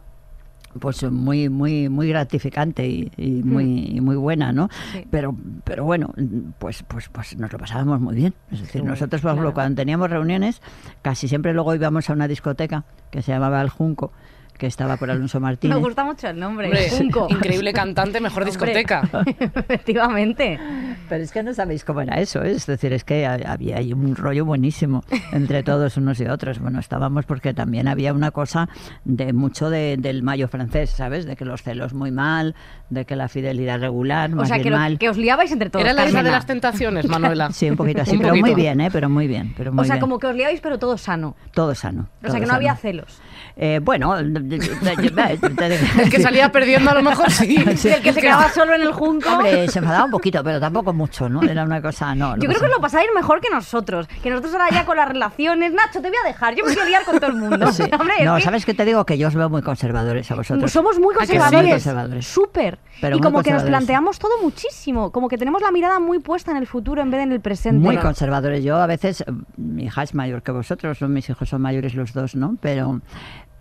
[0.79, 5.05] pues muy muy muy gratificante y, y muy y muy buena no Sí.
[5.09, 6.13] pero pero bueno
[6.59, 9.55] pues pues pues nos lo pasábamos muy bien es decir nosotros por ejemplo claro.
[9.55, 10.61] cuando teníamos reuniones
[11.01, 14.11] casi siempre luego íbamos a una discoteca que se llamaba El Junco
[14.59, 16.67] que estaba por Alonso Me Martínez gusta mucho el nombre.
[16.67, 17.27] Hombre, Junco.
[17.31, 18.51] increíble cantante, mejor Hombre.
[18.51, 19.09] discoteca.
[19.73, 20.59] Efectivamente.
[21.07, 22.51] Pero es que no sabéis cómo era eso, ¿eh?
[22.51, 26.59] es decir, es que ha- había ahí un rollo buenísimo entre todos unos y otros.
[26.59, 28.69] Bueno, estábamos porque también había una cosa
[29.05, 31.25] de mucho de- del mayo francés, ¿sabes?
[31.25, 32.55] De que los celos muy mal,
[32.89, 34.99] de que la fidelidad regular, O más sea, bien que, lo- mal.
[34.99, 35.83] que os liabais entre todos.
[35.85, 37.51] Era la isla de las tentaciones, Manuela.
[37.51, 38.57] Sí, un poquito así, Un pero muy poquito.
[38.57, 38.89] bien, ¿eh?
[38.91, 40.01] Pero muy bien, pero muy O sea, bien.
[40.01, 41.35] como que os liabais, pero todo sano.
[41.53, 42.01] Todo sano.
[42.01, 42.57] O todo sea, que no sano.
[42.57, 43.21] había celos.
[43.61, 47.57] Eh, bueno, El que salía perdiendo a lo mejor sí.
[47.67, 49.29] El que se quedaba solo en el junco.
[49.29, 51.43] Hombre, se enfadaba un poquito, pero tampoco mucho, ¿no?
[51.43, 52.35] Era una cosa, no.
[52.37, 54.07] Yo creo que os lo pasáis mejor que nosotros.
[54.23, 55.73] Que nosotros ahora ya con las relaciones.
[55.73, 56.55] Nacho, te voy a dejar.
[56.55, 57.69] Yo me quiero liar con todo el mundo.
[57.79, 57.83] Sí.
[57.83, 59.05] Hombre, es No, que ¿sabes qué te digo?
[59.05, 60.71] Que yo os veo muy conservadores a vosotros.
[60.71, 61.37] somos muy ¿A que sí?
[61.37, 62.25] conservadores.
[62.25, 62.79] Súper.
[63.01, 65.11] Pero Y como que nos planteamos todo muchísimo.
[65.11, 67.41] Como que tenemos la mirada muy puesta en el futuro en vez de en el
[67.41, 67.79] presente.
[67.85, 68.63] Muy conservadores.
[68.63, 69.25] Yo a veces, eh,
[69.57, 72.55] mi hija es mayor que vosotros, mis hijos son mayores los dos, ¿no?
[72.61, 73.01] Pero,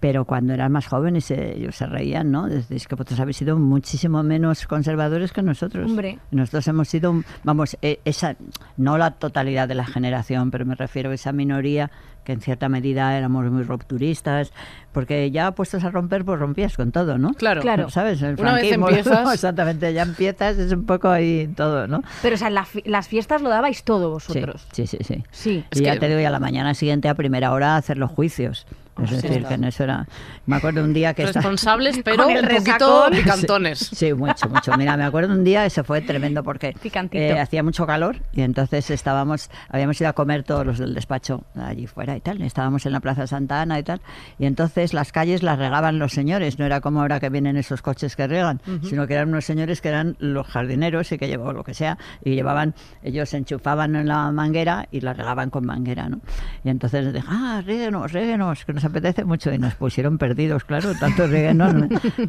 [0.01, 2.47] pero cuando eran más jóvenes eh, ellos se reían, ¿no?
[2.47, 5.91] Decís que vosotros habéis sido muchísimo menos conservadores que nosotros.
[5.91, 6.19] Hombre.
[6.31, 8.37] Nosotros hemos sido, vamos, eh, esa,
[8.77, 11.91] no la totalidad de la generación, pero me refiero a esa minoría
[12.25, 14.53] que en cierta medida éramos muy rupturistas,
[14.93, 17.33] porque ya puestos a romper, pues rompías con todo, ¿no?
[17.33, 17.63] Claro.
[17.63, 17.89] Claro.
[17.89, 18.21] ¿Sabes?
[18.21, 22.03] El Una vez franquismo, empiezas- Exactamente, ya empiezas, es un poco ahí todo, ¿no?
[22.21, 24.67] Pero, o sea, la las fiestas lo dabais todo vosotros.
[24.73, 25.05] Sí, sí, sí.
[25.15, 25.25] sí.
[25.31, 25.65] Sí.
[25.71, 28.11] Es ya que- te digo, y a la mañana siguiente, a primera hora, hacer los
[28.11, 28.67] juicios.
[29.03, 29.31] Es Hostia.
[29.31, 30.07] decir, que en eso era...
[30.47, 31.27] Me acuerdo un día que...
[31.27, 33.79] Responsables, pero un poquito picantones.
[33.79, 34.73] Sí, mucho, mucho.
[34.77, 37.23] Mira, me acuerdo un día, eso fue tremendo porque Picantito.
[37.23, 41.45] eh, hacía mucho calor y entonces estábamos, habíamos ido a comer todos los del despacho
[41.55, 42.43] allí fuera y tal.
[42.43, 44.01] Estábamos en la Plaza Santa Ana y tal.
[44.39, 47.83] Y entonces las calles las regaban los señores, no era como ahora que vienen esos
[47.83, 51.57] coches que regan, sino que eran unos señores que eran los jardineros y que llevaban
[51.57, 55.65] lo que sea y llevaban, ellos se enchufaban en la manguera y la regaban con
[55.67, 56.21] manguera, ¿no?
[56.65, 59.53] Y entonces les dije, ah, ríguenos, ríguenos, que nos apetece mucho.
[59.53, 61.75] Y nos pusieron perdidos, claro, tanto ríguenos.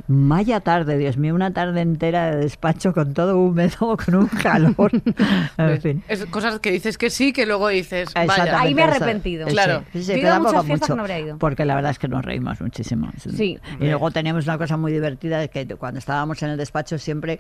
[0.07, 4.91] Vaya tarde, Dios mío, una tarde entera de despacho con todo húmedo, con un calor.
[5.57, 6.03] En fin.
[6.07, 8.59] Es cosas que dices que sí, que luego dices, vaya.
[8.59, 9.47] Ahí me he arrepentido.
[9.47, 9.83] Claro.
[9.91, 10.21] sí, sí,
[10.65, 11.37] mucho, no ido.
[11.37, 13.11] Porque la verdad es que nos reímos muchísimo.
[13.17, 13.59] Sí.
[13.79, 17.39] Y luego teníamos una cosa muy divertida, que cuando estábamos en el despacho siempre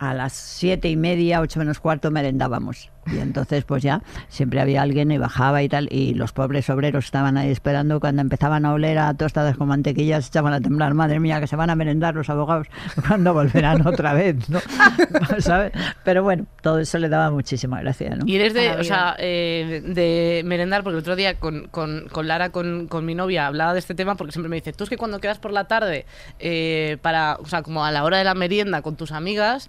[0.00, 2.90] a las siete y media, ocho menos cuarto merendábamos.
[3.06, 5.88] Y entonces pues ya siempre había alguien y bajaba y tal.
[5.90, 10.24] Y los pobres obreros estaban ahí esperando cuando empezaban a oler a tostadas con mantequillas,
[10.24, 10.94] se echaban a temblar.
[10.94, 12.66] Madre mía, que se van a merendar los abogados
[13.06, 14.60] cuando volverán otra vez, ¿no?
[15.38, 15.72] ¿Sabes?
[16.02, 18.26] Pero bueno, todo eso le daba muchísima gracia, ¿no?
[18.26, 22.26] Y eres de, o sea, eh, de merendar, porque el otro día con, con, con
[22.26, 24.90] Lara, con, con mi novia, hablaba de este tema, porque siempre me dice, tú es
[24.90, 26.06] que cuando quedas por la tarde,
[26.38, 29.68] eh, para, o sea, como a la hora de la merienda con tus amigas,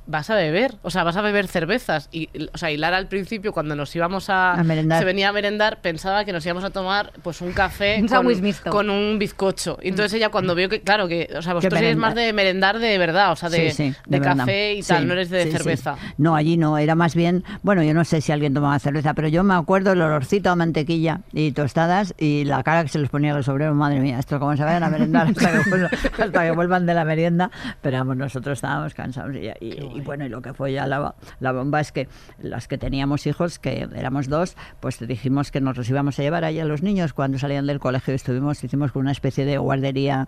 [0.07, 2.09] vas a beber, o sea, vas a beber cervezas.
[2.11, 4.99] Y, o sea, y Lara al principio, cuando nos íbamos a, A merendar.
[4.99, 8.07] se venía a merendar, pensaba que nos íbamos a tomar pues un café Un
[8.69, 9.77] con, un bizcocho.
[9.81, 12.79] Y entonces ella cuando vio que, claro, que, o sea, vosotros eres más de merendar
[12.79, 15.51] de verdad, o sea, de, Sí, sí, de café y tal, Sí, no eres de
[15.51, 15.95] cerveza.
[16.17, 19.27] No, allí no, era más bien, bueno, yo no sé si alguien tomaba cerveza, pero
[19.27, 23.09] yo me acuerdo el olorcito a mantequilla y tostadas y la cara que se les
[23.09, 25.91] ponía a los obreros, madre mía, esto como se vayan a merendar hasta que, vuelvan,
[26.19, 30.25] hasta que vuelvan de la merienda, pero vamos, nosotros estábamos cansados y, y- y bueno,
[30.25, 32.07] y lo que fue ya la, la bomba es que
[32.41, 36.43] las que teníamos hijos, que éramos dos, pues dijimos que nos los íbamos a llevar
[36.43, 40.27] ahí a los niños cuando salían del colegio, estuvimos, hicimos con una especie de guardería,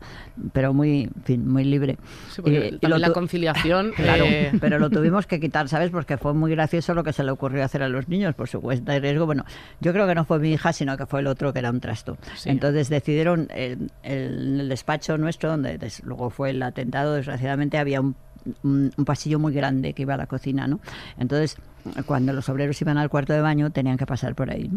[0.54, 1.98] pero muy, en fin, muy libre.
[2.32, 3.92] Sí, porque Y- y también lo la conciliación.
[3.96, 5.90] Claro, eh, pero lo tuvimos que quitar, ¿sabes?
[5.92, 8.60] Porque fue muy gracioso lo que se le ocurrió hacer a los niños por su
[8.62, 9.26] cuenta de riesgo.
[9.26, 9.46] Bueno,
[9.82, 11.80] yo creo que no fue mi hija, sino que fue el otro que era un
[11.80, 12.18] trasto.
[12.36, 12.50] Sí.
[12.50, 18.02] Entonces decidieron, el, el- el despacho nuestro, donde des- luego fue el atentado, desgraciadamente había
[18.02, 18.16] un,
[18.64, 20.80] un- pasillo muy grande que iba a la cocina, ¿no?
[21.18, 21.58] Entonces,
[22.06, 24.70] cuando los obreros iban al cuarto de baño, tenían que pasar por ahí.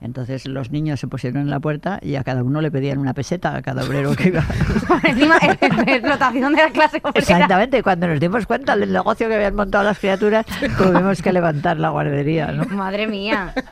[0.00, 3.14] Entonces los niños se pusieron en la puerta y a cada uno le pedían una
[3.14, 4.44] peseta a cada obrero que iba.
[5.04, 5.36] Encima,
[5.86, 7.18] explotación de la clase obrera.
[7.18, 10.46] Exactamente, cuando nos dimos cuenta del negocio que habían montado las criaturas,
[10.78, 12.64] tuvimos que levantar la guardería, ¿no?
[12.66, 13.54] Madre mía.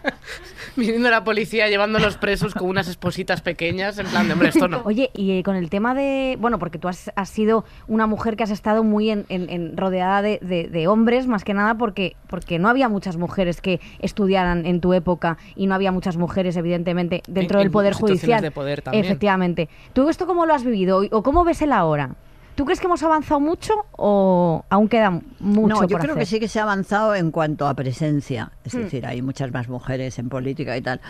[0.77, 4.49] viniendo la policía llevando a los presos con unas espositas pequeñas, en plan de, hombre,
[4.49, 4.83] esto no.
[4.85, 6.37] Oye, y eh, con el tema de.
[6.41, 9.77] Bueno, porque tú has, has sido una mujer que has estado muy en, en- en-
[9.77, 13.81] rodeada de, de- de hombres, más que nada porque, porque no había muchas mujeres que
[13.99, 17.93] estudiaran en tu época y no había muchas mujeres, evidentemente, dentro En- del en Poder
[17.95, 18.41] Judicial.
[18.43, 19.05] de poder también.
[19.05, 19.69] Efectivamente.
[19.93, 22.15] ¿Tú esto cómo lo has vivido o cómo ves el ahora?
[22.57, 26.27] ¿Tú crees que hemos avanzado mucho o aún queda mucho no, yo por creo que
[26.27, 28.79] sí que se ha avanzado en cuanto a presencia, es Hmm.
[28.81, 31.01] decir, hay muchas más mujeres en política y tal.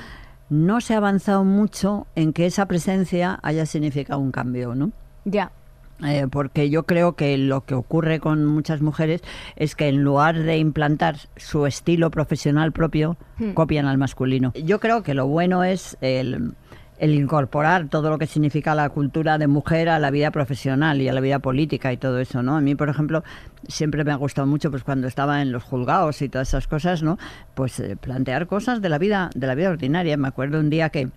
[0.48, 4.92] No se ha avanzado mucho en que esa presencia haya significado un cambio, ¿no?
[5.24, 5.50] Ya.
[6.04, 9.22] Eh, porque yo creo que lo que ocurre con muchas mujeres
[9.56, 13.52] es que en lugar de implantar su estilo profesional propio, Hmm.
[13.52, 14.52] copian al masculino.
[14.54, 16.52] Yo creo que lo bueno es el,
[16.98, 21.09] el incorporar todo lo que significa la cultura de mujer a la vida profesional y
[21.09, 22.57] a la vida política y todo eso, ¿no?
[22.57, 23.24] A mí, por ejemplo,
[23.66, 27.03] siempre me ha gustado mucho, pues cuando estaba en los juzgados y todas esas cosas,
[27.03, 27.18] ¿no?
[27.55, 30.18] Pues eh, plantear cosas de la vida, de la vida ordinaria.
[30.18, 31.09] Me acuerdo un día que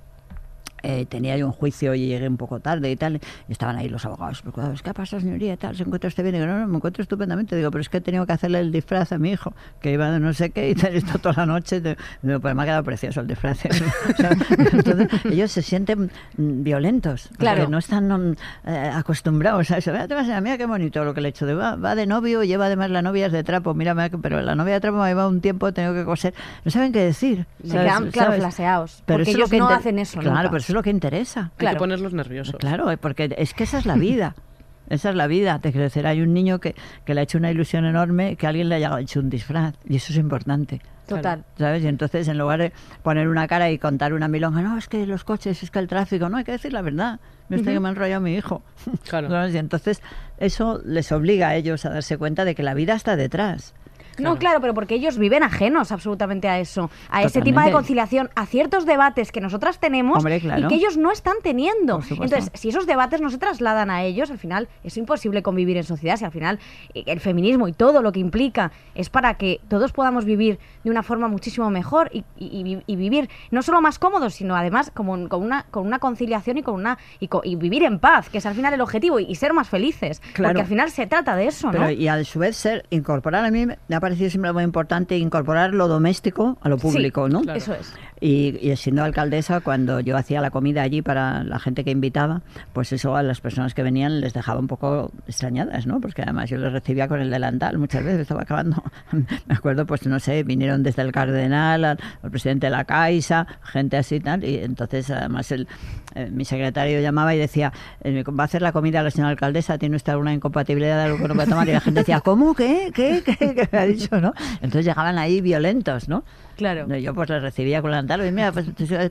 [0.84, 3.90] eh, tenía yo un juicio y llegué un poco tarde y tal, y estaban ahí
[3.90, 5.58] los abogados preocupados, ¿qué pasa señoría?
[5.58, 6.36] tal, ¿se encuentra usted bien?
[6.36, 8.60] Y digo, no, no, me encuentro estupendamente, digo, pero es que he tenido que hacerle
[8.60, 11.36] el disfraz a mi hijo, que iba de no sé qué y tal, esto toda
[11.38, 13.60] la noche, digo, pues me ha quedado precioso el disfraz.
[14.74, 17.68] Entonces, ellos se sienten mm, violentos, Claro.
[17.70, 18.36] no están mm,
[18.68, 19.92] eh, acostumbrados a eso.
[19.92, 21.96] Mira, te vas a- mira qué bonito lo que le he hecho, de, va, va
[21.96, 24.98] de novio, lleva además la novia es de trapo, mira, pero la novia de trapo
[24.98, 26.34] me lleva un tiempo, he tenido que coser,
[26.66, 27.46] no saben qué decir.
[27.64, 29.04] Se quedan, claro, flaseados.
[29.06, 30.50] Pero porque ellos que no hacen eso Claro, nunca.
[30.50, 31.52] pero eso es lo que interesa.
[31.54, 31.76] Hay Claro.
[31.76, 32.56] que ponerlos nerviosos.
[32.60, 34.36] Claro, eh, porque es que esa es la vida.
[34.90, 35.60] Esa es la vida.
[35.60, 38.68] Te decir, hay un niño que, que le ha hecho una ilusión enorme que alguien
[38.68, 39.76] le haya hecho un disfraz.
[39.88, 40.82] Y eso es importante.
[41.08, 41.46] Total.
[41.58, 41.84] ¿Sabes?
[41.84, 45.08] Y entonces, en lugar de poner una cara y contar una milonga, no, es que
[45.08, 47.20] los coches, es que el tráfico, no, hay que decir la verdad.
[47.50, 48.62] No es que me ha enrollado mi hijo.
[49.08, 49.30] Claro.
[49.30, 49.54] ¿Sabes?
[49.54, 50.02] Y entonces,
[50.38, 53.74] eso les obliga a ellos a darse cuenta de que la vida está detrás.
[54.20, 58.30] No, claro, pero porque ellos viven ajenos absolutamente a eso, a ese tipo de conciliación,
[58.36, 60.66] a ciertos debates que nosotras tenemos Hombre, claro.
[60.66, 62.02] y que ellos no están teniendo.
[62.10, 65.84] Entonces, si esos debates no se trasladan a ellos, al final es imposible convivir en
[65.84, 66.18] sociedad.
[66.18, 66.60] Si al final
[66.94, 70.90] eh, el feminismo y todo lo que implica es para que todos podamos vivir de
[70.92, 74.56] una forma muchísimo mejor y, y- y vi- y vivir no solo más cómodos, sino
[74.56, 78.38] además como, con, una, con una conciliación y con una y, vivir en paz, que
[78.40, 80.22] es al final el objetivo, y, ser más felices.
[80.34, 80.50] Claro.
[80.54, 81.74] Porque al final se trata de eso, ¿no?
[81.74, 85.74] Pero y a su vez ser, incorporar, a mí ha parecido siempre muy importante incorporar
[85.74, 87.42] lo doméstico a lo público, ¿no?
[87.42, 87.58] Claro.
[87.58, 87.94] Eso es.
[88.26, 92.42] Y, y siendo alcaldesa, cuando yo hacía la comida allí para la gente que invitaba,
[92.72, 96.00] pues eso a las personas que venían les dejaba un poco extrañadas, ¿no?
[96.00, 98.82] Porque además yo les recibía con el delantal muchas veces, estaba acabando.
[99.12, 103.46] Me acuerdo, pues no sé, vinieron desde el Cardenal, al, al presidente de la Caixa,
[103.62, 105.68] gente así y tal, y entonces además el,
[106.16, 109.78] eh, mi secretario llamaba y decía, eh, va a hacer la comida la señora alcaldesa,
[109.78, 111.68] ¿tiene usted alguna incompatibilidad de algo que no puede tomar?
[111.68, 112.54] Y la gente decía, ¿cómo?
[112.54, 112.92] ¿Qué?
[112.94, 113.24] ¿Qué?
[113.26, 113.36] ¿Qué?
[113.36, 114.22] ¿Qué me ha dicho?
[114.22, 114.34] ¿no?
[114.56, 116.24] Entonces llegaban ahí violentos, ¿no?
[116.56, 116.88] Claro.
[116.98, 118.66] Yo pues les recibía con el delantal, y pues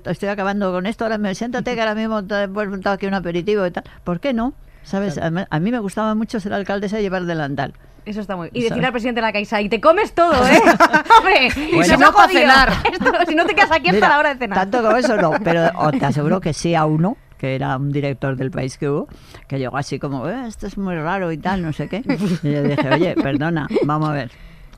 [0.07, 3.15] estoy acabando con esto, ahora me siéntate que ahora mismo te he montado aquí un
[3.15, 3.85] aperitivo y tal.
[4.05, 4.55] ¿Por qué no?
[4.83, 5.19] ¿Sabes?
[5.19, 7.73] A mí- A mí me gustaba mucho ser alcaldesa y llevar delantal.
[8.05, 8.65] Eso está muy Y ¿Sabes?
[8.71, 10.59] decirle al presidente de la Caixa, y te comes todo, ¿eh?
[11.19, 11.85] Hombre, Bueno.
[11.85, 12.41] Si no, pa' jodido.
[12.41, 12.73] cenar.
[12.93, 14.59] Esto, si no te quedas aquí hasta la hora de cenar.
[14.59, 18.37] Tanto como eso no, pero te aseguro que sí a uno que era un director
[18.37, 19.09] del país que hubo,
[19.49, 22.03] que llegó así como, "Eh, esto es muy raro y tal, no sé qué.
[22.45, 24.31] Y yo dije, oye, perdona, vamos a ver.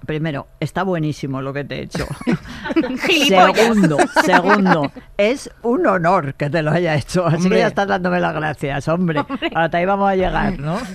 [0.06, 2.06] Primero, está buenísimo lo que te he hecho.
[3.28, 7.26] Segundo, segundo, es un honor que te lo haya hecho.
[7.26, 7.50] Así Hombre.
[7.50, 9.24] que ya estás dándome las gracias, hombre.
[9.54, 10.78] Hasta ahí vamos a llegar, ¿no?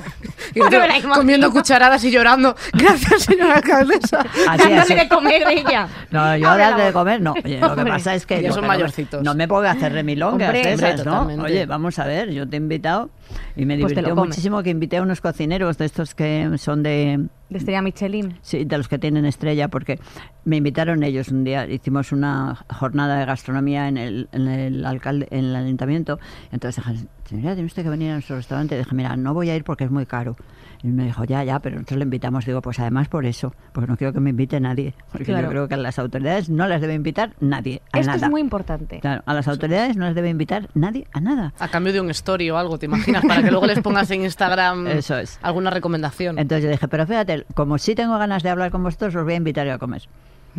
[0.55, 0.79] Y yo
[1.13, 2.55] comiendo cucharadas y llorando.
[2.73, 4.21] Gracias, señora alcaldesa.
[4.21, 4.95] Así, Dándole así.
[4.95, 5.87] de comer ella.
[6.09, 7.33] No, yo darle de comer, no.
[7.33, 7.91] Oye, lo que Hombre.
[7.93, 8.41] pasa es que...
[8.41, 9.21] Ya lo son que no me- mayorcitos.
[9.23, 10.73] No me puedo hacer remilongas Hombre.
[10.73, 11.11] esas, Hombre, ¿no?
[11.11, 11.43] totalmente.
[11.45, 13.11] Oye, vamos a ver, yo te he invitado
[13.59, 17.27] y me Pues divirtió muchísimo que invité a unos cocineros de estos que son de...
[17.49, 18.37] De Estrella Michelin.
[18.41, 19.99] Sí, de los que tienen estrella, porque
[20.45, 25.27] me invitaron ellos un día, hicimos una jornada de gastronomía en el, en el, alcalde,
[25.31, 26.19] en el ayuntamiento,
[26.51, 29.55] entonces dije, señora, tiene usted que venir a nuestro restaurante, dije, mira, no voy a
[29.55, 30.35] ir porque es muy caro.
[30.81, 32.45] Y me dijo, ya, ya, pero nosotros le invitamos.
[32.45, 35.43] Digo, pues además por eso, porque no quiero que me invite nadie, porque Claro.
[35.43, 38.25] yo creo que a las autoridades no las debe invitar nadie, a Esto nada.
[38.27, 38.99] es muy importante.
[39.01, 41.53] Claro, a las autoridades no las debe invitar nadie a nada.
[41.59, 43.25] A cambio de un story o algo, ¿te imaginas?
[43.25, 45.37] Para que luego les pongas en Instagram Eso es.
[45.41, 46.39] alguna recomendación.
[46.39, 49.33] Entonces yo dije, pero fíjate, como sí tengo ganas de hablar con vosotros, os voy
[49.33, 50.03] a invitar yo a comer.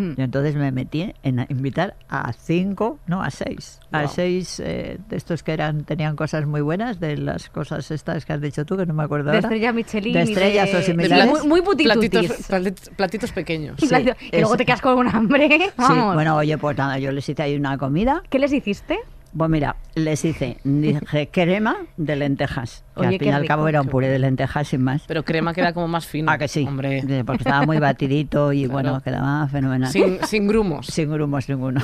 [0.01, 0.15] Hmm.
[0.17, 3.81] Y entonces me metí en invitar a cinco, no, a seis.
[3.93, 8.25] A seis eh, de estos que eran tenían cosas muy buenas, de las cosas estas
[8.25, 9.49] que has dicho tú, que no me acuerdo De ahora.
[9.49, 10.13] Estrella Michelin.
[10.15, 11.27] De estrellas de- o De similares.
[11.27, 12.11] Muy, muy putitutis.
[12.11, 13.77] platitos, platitos, platitos pequeños.
[13.83, 15.49] Y platitos- Sí, y luego te quedas con un hambre.
[15.77, 18.23] Sí, bueno, oye, pues nada, yo les hice ahí una comida.
[18.31, 18.99] ¿Qué les hiciste?
[19.37, 22.83] Pues mira, les hice, dije, crema de lentejas.
[22.95, 25.03] Que Oye, al fin y al cabo era un puré de lentejas sin más.
[25.07, 26.31] Pero crema queda como más fino.
[26.33, 26.65] Ah, que sí.
[26.67, 28.73] Hombre, Porque estaba muy batidito y Claro.
[28.73, 29.91] bueno, quedaba fenomenal.
[29.93, 30.87] sin, sin grumos.
[30.89, 31.81] Sin grumos ninguno.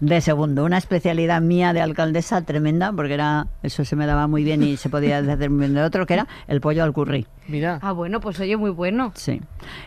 [0.00, 4.44] De segundo, una especialidad mía de alcaldesa tremenda, porque era eso se me daba muy
[4.44, 7.26] bien y se podía hacer muy bien de otro, que era el pollo al curry.
[7.48, 7.80] Mira.
[7.82, 9.12] Ah, bueno, pues oye, muy bueno.
[9.16, 9.40] Sí.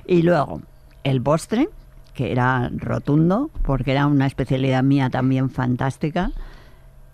[0.05, 0.62] Y luego,
[1.05, 1.70] el postre,
[2.14, 6.32] que era rotundo, porque era una especialidad mía también fantástica,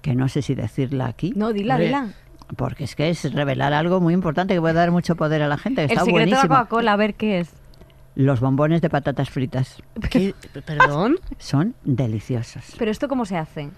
[0.04, 1.34] que no sé si decirla aquí.
[1.36, 2.10] No, dila, dila.
[2.58, 5.58] Porque es que es revelar algo muy importante que puede dar mucho poder a la
[5.58, 6.56] gente, que El está secreto de buenísimo.
[6.56, 7.54] Coca-Cola, a ver qué es.
[8.16, 9.82] Los bombones de patatas fritas
[10.12, 10.36] ¿Qué?
[10.66, 11.16] ¿Perdón?
[11.40, 12.76] son deliciosos.
[12.78, 13.70] Pero esto cómo se hace?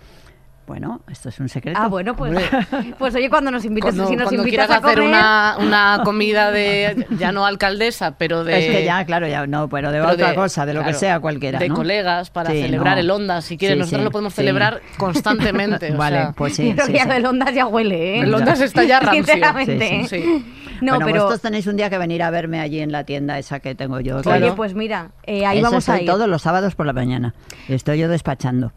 [0.68, 1.80] Bueno, esto es un secreto.
[1.80, 2.34] Ah, bueno, pues,
[2.98, 5.58] pues oye, cuando nos invites, Cuando, si nos cuando invitas quieras a hacer comer, una,
[5.60, 8.58] una comida de, ya no alcaldesa, pero de...
[8.66, 10.94] Es que ya, claro, ya no, pero de pero otra de- cosa, de lo que
[10.94, 11.60] sea cualquiera.
[11.60, 11.76] De ¿no?
[11.76, 13.02] colegas para Sí, celebrar no.
[13.02, 13.76] el Onda, si quieres.
[13.76, 14.38] Sí, Nosotros sí, lo podemos sí.
[14.38, 15.92] celebrar constantemente.
[15.94, 16.74] o Vale, sea, pues sí.
[16.76, 17.10] Pero sí, ya sí.
[17.10, 18.20] del Ondas ya huele, ¿eh?
[18.22, 19.24] El Ondas está ya rancio.
[19.24, 20.06] Sinceramente.
[20.08, 20.46] Sí, sí.
[20.82, 21.16] No, bueno, pero...
[21.22, 24.00] vosotros tenéis un día que venir a verme allí en la tienda esa que tengo
[24.00, 24.22] yo.
[24.24, 24.46] Claro.
[24.48, 26.06] Oye, pues mira, eh, ahí Eso vamos a ir.
[26.08, 27.34] todos los sábados por la mañana.
[27.70, 28.72] Estoy yo despachando.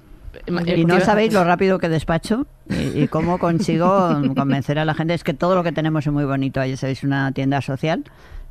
[0.66, 5.14] Y no sabéis lo rápido que despacho y, y cómo consigo convencer a la gente.
[5.14, 6.61] Es que todo lo que tenemos es muy bonito.
[6.61, 8.05] Ahí sabéis, una tienda social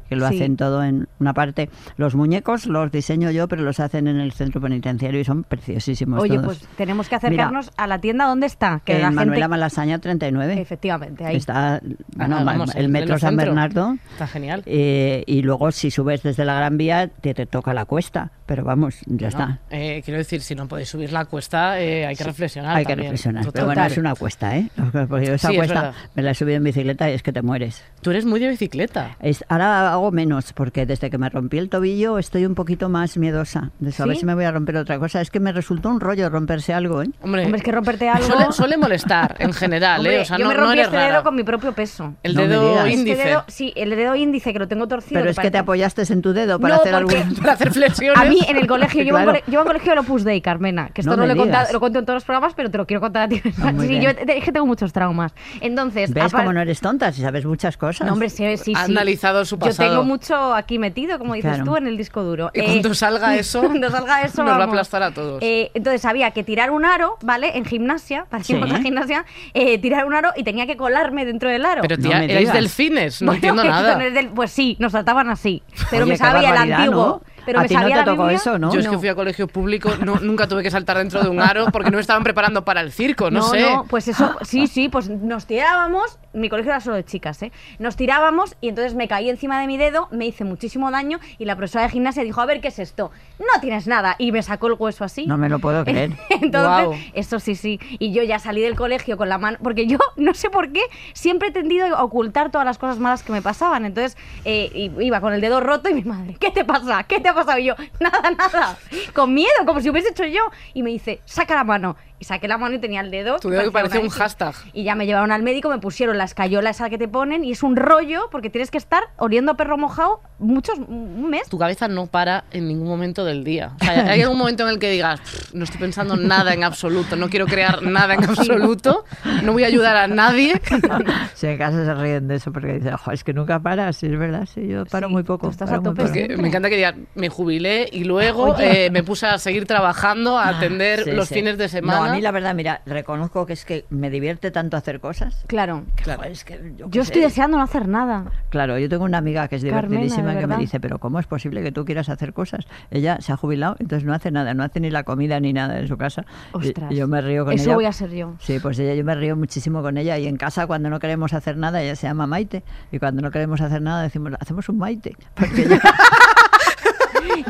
[0.10, 0.36] que lo Sí.
[0.36, 1.70] hacen todo en una parte.
[1.98, 6.22] Los muñecos los diseño yo, pero los hacen en el centro penitenciario y son preciosísimos
[6.22, 6.46] Oye, todos.
[6.60, 9.48] pues tenemos que Mira, acercarnos a la tienda donde está, que en la Manuela gente...
[9.50, 10.62] Malasaña 39.
[10.62, 11.36] Efectivamente, ahí.
[11.36, 11.82] Está
[12.16, 13.46] bueno, Ah, vamos, en el metro San centro.
[13.48, 13.98] Bernardo.
[14.12, 14.64] Está genial.
[14.66, 18.32] eh, y luego si subes desde la Gran Vía te, te toca la cuesta.
[18.46, 19.60] Pero vamos, ya está.
[19.70, 22.78] Eh, quiero decir, si no podéis subir la cuesta, eh, hay que reflexionar.
[22.78, 23.44] Hay que reflexionar.
[23.44, 23.54] Total.
[23.54, 24.70] Pero bueno, es una cuesta, ¿eh?
[25.10, 27.42] Porque yo esa Sí, cuesta me la he subido en bicicleta y es que te
[27.42, 27.84] mueres.
[28.02, 29.18] Tú eres muy de bicicleta.
[29.20, 33.18] Es, ahora hago menos, porque desde que me rompí el tobillo estoy un poquito más
[33.18, 33.72] miedosa.
[33.80, 34.22] De eso, A ver ¿Sí?
[34.22, 35.22] si me voy a romper otra cosa.
[35.22, 37.10] Es que me resultó un rollo romperse algo, ¿eh?
[37.22, 38.26] Hombre, Hombre, es que romperte algo...
[38.28, 40.22] Suele, suele molestar en general, Hombre, ¿eh?
[40.22, 41.12] O sea, yo no, me rompí este rara.
[41.14, 42.14] dedo con mi propio peso.
[42.24, 42.78] El No dedo.
[42.86, 43.24] Este índice.
[43.24, 45.20] dedo- sí, el dedo índice que lo tengo torcido.
[45.20, 47.36] Pero es que te apoyaste en tu dedo para No, hacer algún...
[47.36, 48.20] Para hacer flexiones.
[48.22, 49.46] A mí en el colegio, yo, iba a un Claro.
[49.48, 52.00] yo un colegio del Opus Dei, Carmena, que esto No lo, he contado, lo cuento
[52.00, 53.42] en todos los programas, pero te lo quiero contar a ti.
[53.62, 55.34] Ah, sí, yo es que tengo muchos traumas.
[55.62, 58.06] Entonces, ¿Ves cómo no eres tonta si sabes muchas cosas?
[58.08, 58.92] No, hombre, sí, sí, Ha sí.
[58.92, 59.87] analizado su Yo pasado.
[59.90, 61.66] Tengo mucho aquí metido, como dices Claro.
[61.72, 62.52] tú, en el disco duro.
[62.54, 64.74] Y cuando salga eso, cuando salga eso, nos va a vamos.
[64.74, 65.42] aplastar a todos.
[65.42, 67.58] Eh, entonces había que tirar un aro, ¿vale?
[67.58, 68.54] En gimnasia, para Sí.
[68.54, 71.82] irnos a gimnasia, eh, tirar un aro y tenía que colarme dentro del aro.
[71.82, 73.96] Pero No tía, me erais delfines, no Bueno, entiendo nada.
[73.98, 75.64] no del- pues sí, nos trataban así.
[75.90, 77.22] Pero Oye, me sabía el antiguo.
[77.24, 77.37] ¿no?
[77.48, 78.36] Pero A me ti no te la tocó Biblia.
[78.38, 78.74] eso, ¿no?
[78.74, 81.40] Yo es que fui a colegio público, no- nunca tuve que saltar dentro de un
[81.40, 83.66] aro porque no me estaban preparando para el circo, no, sé.
[83.90, 87.54] pues eso, sí, sí, pues nos tirábamos, mi colegio era solo de chicas, ¿eh?
[87.80, 91.46] Nos tirábamos y entonces me caí encima de mi dedo, me hice muchísimo daño y
[91.46, 93.12] la profesora de gimnasia dijo, a ver, ¿qué es esto?
[93.40, 94.16] No tienes nada.
[94.20, 95.26] Y me sacó el hueso así.
[95.26, 96.12] No me lo puedo creer.
[96.30, 96.94] Entonces, Guau.
[97.14, 97.80] eso sí, sí.
[97.98, 100.82] Y yo ya salí del colegio con la mano, porque yo no sé por qué
[101.14, 103.86] siempre he tendido a ocultar todas las cosas malas que me pasaban.
[103.86, 107.04] Entonces eh, iba con el dedo roto y mi madre, ¿qué te pasa?
[107.04, 107.60] ¿Qué te pasado?
[107.60, 108.78] Yo, nada, nada.
[109.14, 110.42] Con miedo, como si hubiese hecho yo.
[110.74, 111.96] Y me dice, saca la mano.
[112.20, 113.38] Y saqué la mano y tenía el dedo.
[113.40, 114.56] Tu dedo que parecía un hashtag.
[114.74, 117.52] Y ya me llevaron al médico, me pusieron la escayola esa que te ponen y
[117.52, 121.48] es un rollo porque tienes que estar oliendo a perro mojado muchos, un mes.
[121.50, 123.74] Tu cabeza no para en ningún momento del día.
[123.82, 126.64] O sea, hay algún momento en el que digas, "Pff, no estoy pensando nada en
[126.64, 129.06] absoluto, no quiero crear nada en absoluto,
[129.44, 130.60] no voy a ayudar a nadie.
[131.36, 134.08] Si en casa se ríen de eso porque dicen, "Jo, es que nunca paras, sí,
[134.08, 135.50] es verdad, sí, yo paro Sí, muy poco.
[135.50, 136.08] estás paro a muy tope poco".
[136.08, 136.38] Porque siempre.
[136.42, 140.48] me encanta que digas, me jubilé y luego eh, me puse a seguir trabajando, a
[140.50, 141.36] atender Sí, los sí.
[141.36, 142.07] fines de semana.
[142.07, 145.44] No, a mí la verdad, mira, reconozco que es que me divierte tanto hacer cosas.
[145.48, 145.84] Claro.
[145.96, 146.20] Claro.
[146.20, 147.28] Joder, es que yo, estoy sé.
[147.28, 148.26] deseando no hacer nada.
[148.50, 151.20] Claro, yo tengo una amiga que es Carmena, divertidísima de que me dice, pero ¿cómo
[151.20, 152.66] es posible que tú quieras hacer cosas?
[152.92, 155.80] Ella se ha jubilado, entonces no hace nada, no hace ni la comida ni nada
[155.80, 156.26] en su casa.
[156.52, 156.92] Ostras.
[156.92, 157.76] Y yo me río con Eso ella.
[157.76, 158.36] voy a ser yo.
[158.40, 161.34] Sí, pues ella, yo me río muchísimo con ella y en casa cuando no queremos
[161.34, 164.78] hacer nada ella se llama Maite y cuando no queremos hacer nada decimos, hacemos un
[164.78, 165.16] Maite.
[165.36, 165.82] Porque ella-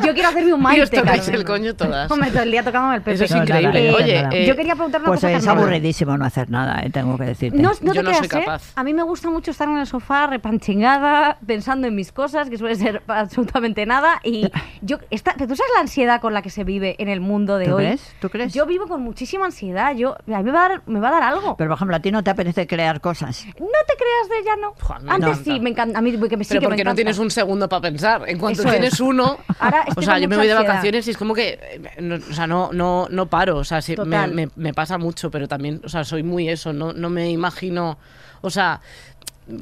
[0.03, 1.35] Yo quiero hacerme un Y maite, os tocáis Carmen.
[1.41, 2.11] el coño todas.
[2.11, 3.15] Hombre, todo el día tocándome el pepe.
[3.15, 3.91] Eso es No, nada, increíble.
[3.91, 4.35] no, Oye, nada.
[4.35, 5.63] eh, Yo quería preguntar una pues cosa, es Carmen.
[5.63, 7.57] aburridísimo no hacer nada, eh, tengo que decirte.
[7.61, 8.45] No, no Yo te no soy creas, ¿eh?
[8.45, 8.71] capaz.
[8.75, 12.57] A mí me gusta mucho estar en el sofá repanchingada, pensando en mis cosas, que
[12.57, 14.19] suele ser absolutamente nada.
[14.23, 14.49] Y
[14.81, 17.65] yo, esta, tú sabes la ansiedad con la que se vive en el mundo de
[17.65, 17.83] ¿Tú hoy.
[17.85, 18.15] crees?
[18.19, 18.53] ¿Tú crees?
[18.53, 19.95] Yo vivo con muchísima ansiedad.
[19.95, 21.55] Yo, a mí me va a dar, me va a dar algo.
[21.57, 23.45] Pero por ejemplo, a ti no te apetece crear cosas.
[23.45, 24.73] no te creas de ella, no.
[25.03, 25.43] Me Antes encanta.
[25.53, 25.99] sí, me encanta.
[25.99, 26.95] A mí que me, sí Pero que me porque no encanta.
[26.95, 28.23] tienes un segundo para pensar.
[28.27, 28.99] En cuanto Eso tienes es.
[28.99, 29.37] uno.
[29.59, 30.73] Ahora o estoy sea, con yo me voy de ansiedad.
[30.73, 31.59] vacaciones y es como que.
[31.61, 33.57] eh, no- o sea, no, no, no paro.
[33.57, 34.33] O sea, sí, me, Total.
[34.33, 35.81] me- me pasa mucho, pero también.
[35.83, 36.73] O sea, soy muy eso.
[36.73, 37.97] No, no me imagino.
[38.41, 38.81] O sea.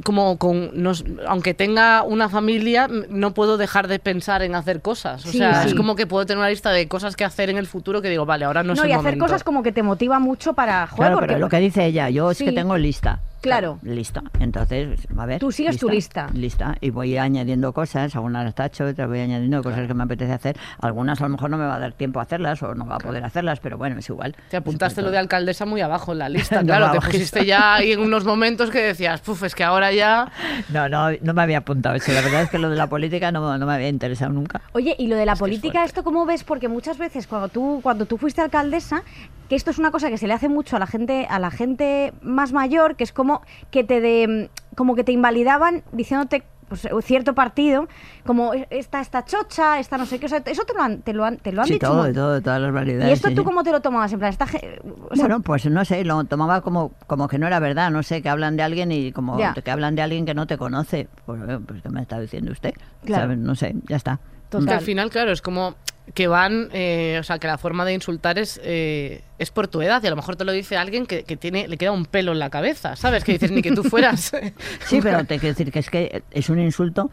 [0.04, 0.72] Como con.
[0.82, 5.24] no s- aunque tenga una familia, m- no puedo dejar de pensar en hacer cosas.
[5.28, 5.68] O Sí, sea, sí.
[5.68, 8.10] es como que puedo tener una lista de cosas que hacer en el futuro que
[8.10, 9.26] digo, vale, ahora no, No, es el y hacer momento.
[9.26, 11.10] cosas como que te motiva mucho para jugar.
[11.10, 12.46] Claro, porque pero lo que dice ella, yo es Sí.
[12.46, 13.20] que tengo lista.
[13.46, 13.80] Claro.
[13.84, 14.24] Lista.
[14.40, 15.40] Entonces, a ver.
[15.40, 16.28] Tú sigues tu lista.
[16.34, 16.76] Lista.
[16.82, 20.58] Y voy añadiendo cosas, algunas las tacho, otras voy añadiendo cosas que me apetece hacer.
[20.80, 22.96] Algunas a lo mejor no me va a dar tiempo a hacerlas o no va
[22.96, 24.36] a poder hacerlas, pero bueno, es igual.
[24.50, 27.00] Te apuntaste lo de alcaldesa muy abajo en la lista, No, claro.
[27.00, 30.32] Te pusiste ya ahí en unos momentos que decías, puf, es que ahora ya.
[30.70, 32.12] No, no, no me había apuntado eso.
[32.12, 34.62] La verdad es que lo de la política no, no me había interesado nunca.
[34.74, 35.84] Oye, y lo de la Es que es política.
[35.84, 36.44] ¿esto cómo ves?
[36.44, 39.04] Porque muchas veces cuando tú, cuando tú fuiste alcaldesa,
[39.50, 41.52] que esto es una cosa que se le hace mucho a la gente, a la
[41.52, 43.42] gente más mayor, que es como
[43.72, 47.88] que te de, como que te invalidaban diciéndote pues, cierto partido,
[48.26, 51.14] como esta, esta chocha, esta no sé qué, o sea, eso te lo han, te
[51.14, 51.86] lo han, te lo han Sí, dicho.
[51.88, 53.08] todo, todo, todas las variedades.
[53.10, 53.46] ¿Y esto sí, tú sí.
[53.46, 54.12] cómo te lo tomabas?
[54.14, 54.70] En plan, esta, o sea,
[55.16, 58.30] bueno, pues no sé, lo tomaba como, como que no era verdad, no sé, que
[58.30, 59.54] hablan de alguien y como Ya.
[59.54, 61.08] que hablan de alguien que no te conoce.
[61.28, 62.74] Pues, eh, pues ¿qué me está diciendo usted?
[63.06, 63.36] Claro.
[63.36, 64.18] No sé, ya está.
[64.50, 64.78] Que total.
[64.78, 65.76] al final, claro, es como
[66.14, 69.82] que van, eh, o sea, que la forma de insultar es, eh, es por tu
[69.82, 72.06] edad y a lo mejor te lo dice alguien que, que tiene, le queda un
[72.06, 73.24] pelo en la cabeza, ¿sabes?
[73.24, 74.32] Que dices, ni que tú fueras.
[74.86, 77.10] Sí, pero te quiero decir que es que es un insulto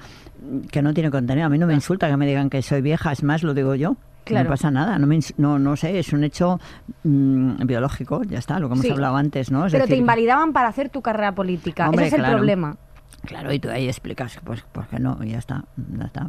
[0.70, 1.46] que no tiene contenido.
[1.46, 3.74] A mí no me insulta que me digan que soy vieja, es más, lo digo
[3.74, 3.96] yo.
[4.24, 4.44] Claro.
[4.44, 6.60] No pasa nada, no, me no, no sé, es un hecho
[7.02, 8.92] mm, biológico, ya está, lo que hemos Sí.
[8.92, 9.66] hablado antes, ¿no?
[9.66, 11.88] Es Pero te invalidaban para hacer tu carrera política.
[11.88, 12.36] Hombre, Ese es el claro.
[12.36, 12.76] problema.
[13.24, 15.64] Claro, y tú ahí explicas, pues, pues que no, y ya está,
[15.98, 16.26] ya está,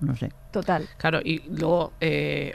[0.00, 0.30] no sé.
[0.52, 0.86] Total.
[0.98, 2.54] Claro, y luego, eh,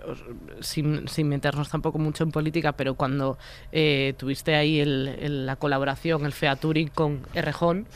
[0.60, 3.38] sin, sin meternos tampoco mucho en política, pero cuando
[3.72, 7.88] eh, tuviste ahí el- el- la colaboración, el featuring con Errejón,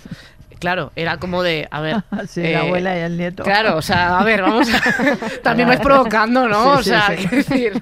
[0.60, 2.04] claro, era como de, a ver...
[2.28, 3.44] Sí, eh, la abuela y el nieto.
[3.44, 4.82] Claro, o sea, a ver, vamos a...
[5.44, 6.78] También vais provocando, ¿no?
[6.78, 7.28] Sí, sí, o sea, sí.
[7.36, 7.74] decir,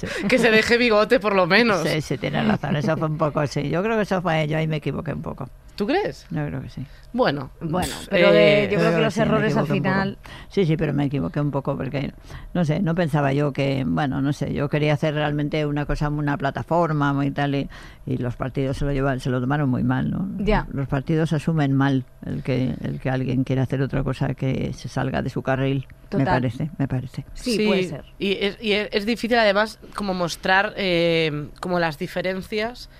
[0.00, 0.26] Sí, sí.
[0.28, 1.86] que se deje bigote por lo menos.
[1.86, 3.68] Sí, sí, tienes razón, eso fue un poco, sí.
[3.68, 5.48] Yo creo que eso fue, yo ahí me equivoqué un poco.
[5.80, 6.26] ¿Tú crees?
[6.28, 6.84] Yo creo que sí.
[7.14, 10.18] Bueno, Bueno, pero de- eh, yo creo que los sí, me errores al final-
[10.50, 12.12] Sí, sí, pero me equivoqué un poco porque,
[12.52, 16.10] no sé, no pensaba yo que, bueno, no sé, yo quería hacer realmente una cosa,
[16.10, 17.70] una plataforma muy tal y,
[18.04, 20.28] y los partidos se lo llevan, se lo tomaron muy mal, ¿no?
[20.44, 20.66] Ya.
[20.70, 24.88] Los partidos asumen mal el que, el que alguien quiera hacer otra cosa que se
[24.90, 25.86] salga de su carril.
[26.12, 26.26] Me Total.
[26.26, 27.24] parece, me parece.
[27.32, 28.04] Sí, puede ser.
[28.18, 32.90] Y es, y es- es difícil además como mostrar eh, como las diferencias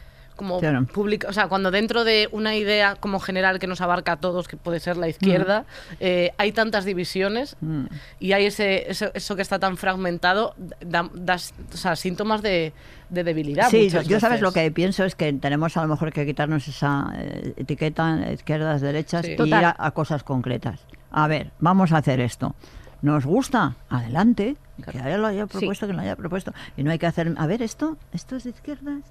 [0.41, 0.87] como Claro.
[0.87, 4.49] pública, o sea, cuando dentro de una idea como general que nos abarca a todos,
[4.49, 5.67] que puede ser la izquierda,
[6.01, 7.85] eh, hay tantas divisiones Mm.
[8.21, 12.73] y hay ese, eso, eso que está tan fragmentado, da, da- o sea, síntomas de,
[13.11, 13.69] de debilidad.
[13.69, 17.13] Sí, yo sabes lo que pienso es que tenemos a lo mejor que quitarnos esa
[17.19, 19.33] eh, etiqueta izquierdas, derechas Sí.
[19.33, 19.61] y Total.
[19.61, 20.81] ir a, a cosas concretas.
[21.11, 22.55] A ver, vamos a hacer esto.
[23.03, 23.75] ¿Nos gusta?
[23.91, 24.57] Adelante.
[24.91, 26.53] Que haya lo haya propuesto, que lo haya propuesto.
[26.79, 29.03] Y no hay que hacer, a ver, esto, esto es de izquierdas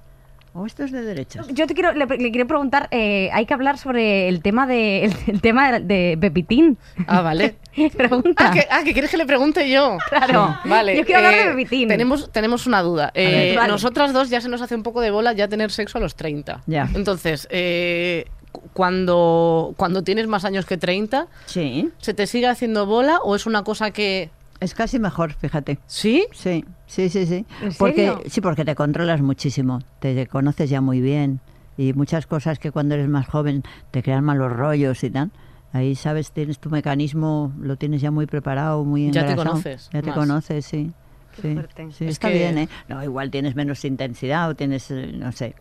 [0.54, 1.47] o esto es de derechas.
[1.50, 5.06] Yo te quiero, le, le quiero preguntar, eh, hay que hablar sobre el tema de
[5.06, 6.78] el, el tema de, de Pepitín.
[7.08, 7.56] Ah, vale.
[7.97, 8.50] Pregunta.
[8.50, 9.97] Ah, que, ah, que quieres que le pregunte yo.
[10.10, 10.58] Claro.
[10.66, 10.97] Vale.
[10.97, 11.88] Yo quiero hablar de eh, Pepitín.
[11.88, 13.12] Tenemos, tenemos una duda.
[13.14, 13.58] Eh, ver.
[13.58, 13.72] Vale.
[13.72, 16.16] Nosotras dos ya se nos hace un poco de bola ya tener sexo a los
[16.16, 16.64] 30.
[16.66, 16.89] Ya.
[16.95, 22.86] Entonces, eh, cu- cuando, cuando tienes más años que 30, Sí, ¿se te sigue haciendo
[22.86, 24.30] bola o es una cosa que...
[24.60, 25.78] es casi mejor, fíjate.
[25.88, 26.26] ¿Sí?
[26.32, 27.46] Sí, sí, sí, sí.
[27.62, 28.20] ¿En porque, serio?
[28.28, 31.40] Sí, porque te controlas muchísimo, te conoces ya muy bien
[31.78, 35.32] y muchas cosas que cuando eres más joven te crean malos rollos y tal.
[35.72, 39.52] Ahí sabes, tienes tu mecanismo, lo tienes ya muy preparado, muy Ya te engrasado.
[39.52, 40.16] conoces Ya te más.
[40.18, 40.92] conoces, sí.
[41.36, 41.88] Qué Sí, fuerte.
[41.92, 42.70] sí, Es está que- bien, ¿eh?
[42.88, 45.54] No, igual tienes menos intensidad o tienes, eh, no sé,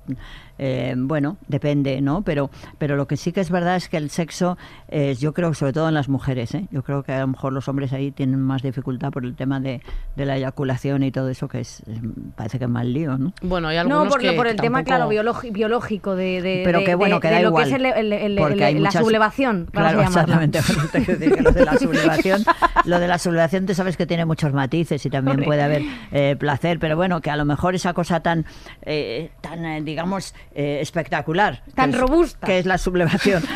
[0.58, 2.22] eh, bueno, depende, ¿no?
[2.22, 5.54] Pero, pero lo que sí que es verdad es que el sexo, es, yo creo,
[5.54, 6.66] sobre todo en las mujeres, ¿eh?
[6.70, 9.60] Yo creo que a lo mejor los hombres ahí tienen más dificultad por el tema
[9.60, 9.80] de,
[10.16, 12.00] de la eyaculación y todo eso, que es, es-
[12.36, 13.32] parece que es más lío, ¿no?
[13.42, 16.42] Bueno, hay algunos No, por, que, por que el tema, tampoco- claro, biológi- biológico de,
[16.42, 17.64] de- Pero de- que bueno, de- que de da lo igual.
[17.64, 20.44] que es el- el- el- porque el- hay la muchas- sublevación, vamos Claro, a llamarla.
[20.44, 20.58] exactamente.
[21.34, 22.42] Que lo de la sublevación,
[22.84, 25.46] lo de la sublevación, tú sabes que tiene muchos matices y también Hombre.
[25.46, 25.82] puede haber
[26.12, 28.44] eh, placer, pero bueno, que a lo mejor esa cosa tan,
[28.82, 32.46] eh, tan eh, digamos, eh, espectacular, Tan que es- robusta.
[32.46, 33.42] que es la sublevación.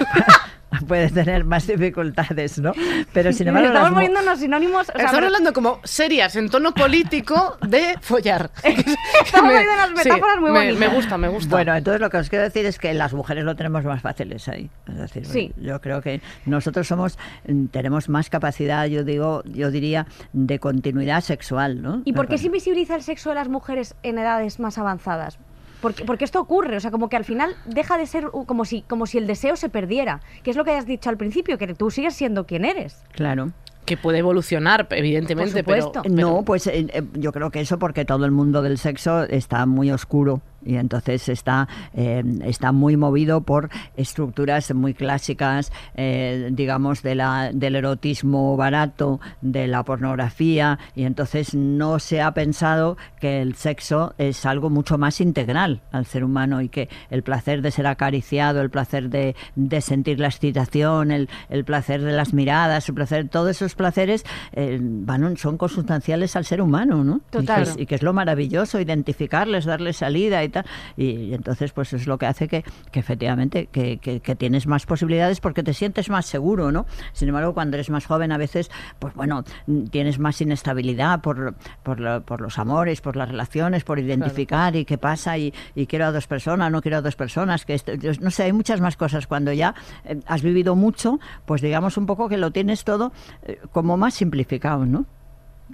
[0.88, 2.72] puede tener más dificultades, ¿no?
[3.12, 4.80] Pero sin embargo, Estamos unos sinónimos.
[4.82, 8.50] o sea, Estamos pero- hablando como serias en tono político de follar.
[8.64, 10.78] Estamos Me- poniendo unas sí, metáforas muy bonitas.
[10.78, 11.50] Me gusta, me gusta.
[11.57, 14.48] Bueno, entonces lo que os quiero decir es que las mujeres lo tenemos más fáciles
[14.48, 14.70] ahí.
[14.88, 15.53] Es decir, Sí.
[15.59, 21.20] yo creo que nosotros somos, mm, tenemos más capacidad, yo digo, yo diría, de continuidad
[21.20, 22.00] sexual, ¿no?
[22.07, 25.38] ¿Y por qué se invisibiliza el sexo de las mujeres en edades más avanzadas?
[25.83, 28.83] Porque, porque esto ocurre, o sea, como que al final deja de ser como si,
[28.83, 31.74] como si el deseo se perdiera, que es lo que has dicho al principio, que
[31.74, 33.03] tú sigues siendo quien eres.
[33.12, 33.53] Claro.
[33.85, 38.05] que puede evolucionar, evidentemente, Por pero- No, pues eh, eh, yo creo que eso porque
[38.05, 43.43] todo el mundo del sexo está muy oscuro y entonces está, eh, está muy movido
[43.43, 51.05] por estructuras muy clásicas, eh, digamos, de la, del erotismo barato, de la pornografía y
[51.05, 56.25] entonces no se ha pensado que el sexo es algo mucho más integral al ser
[56.25, 61.11] humano y que el placer de ser acariciado, el placer de, de sentir la excitación,
[61.11, 66.37] el, el placer de las miradas, el placer, todos esos placeres eh, van, son consustanciales
[66.37, 67.21] al ser humano, ¿no?
[67.31, 67.63] Total.
[67.63, 70.64] Y que, es, y que es lo maravilloso, identificarles, darles salida y tal.
[70.96, 74.66] Y, y entonces, pues es lo que hace que, que efectivamente que, que- que tienes
[74.68, 76.86] más posibilidades porque te sientes más seguro, ¿no?
[77.12, 79.42] Sin embargo, cuando eres más joven, a veces, pues bueno,
[79.90, 84.84] tienes más inestabilidad por, por, lo- por los amores, por las relaciones, por identificar y
[84.84, 87.92] qué pasa y, y quiero a dos personas, no quiero a dos personas, que esto-
[88.20, 89.26] no sé, hay muchas más cosas.
[89.26, 89.74] Cuando ya
[90.05, 93.12] eh, has vivido mucho, pues digamos un poco que lo tienes todo
[93.44, 95.07] eh, como más simplificado, ¿no?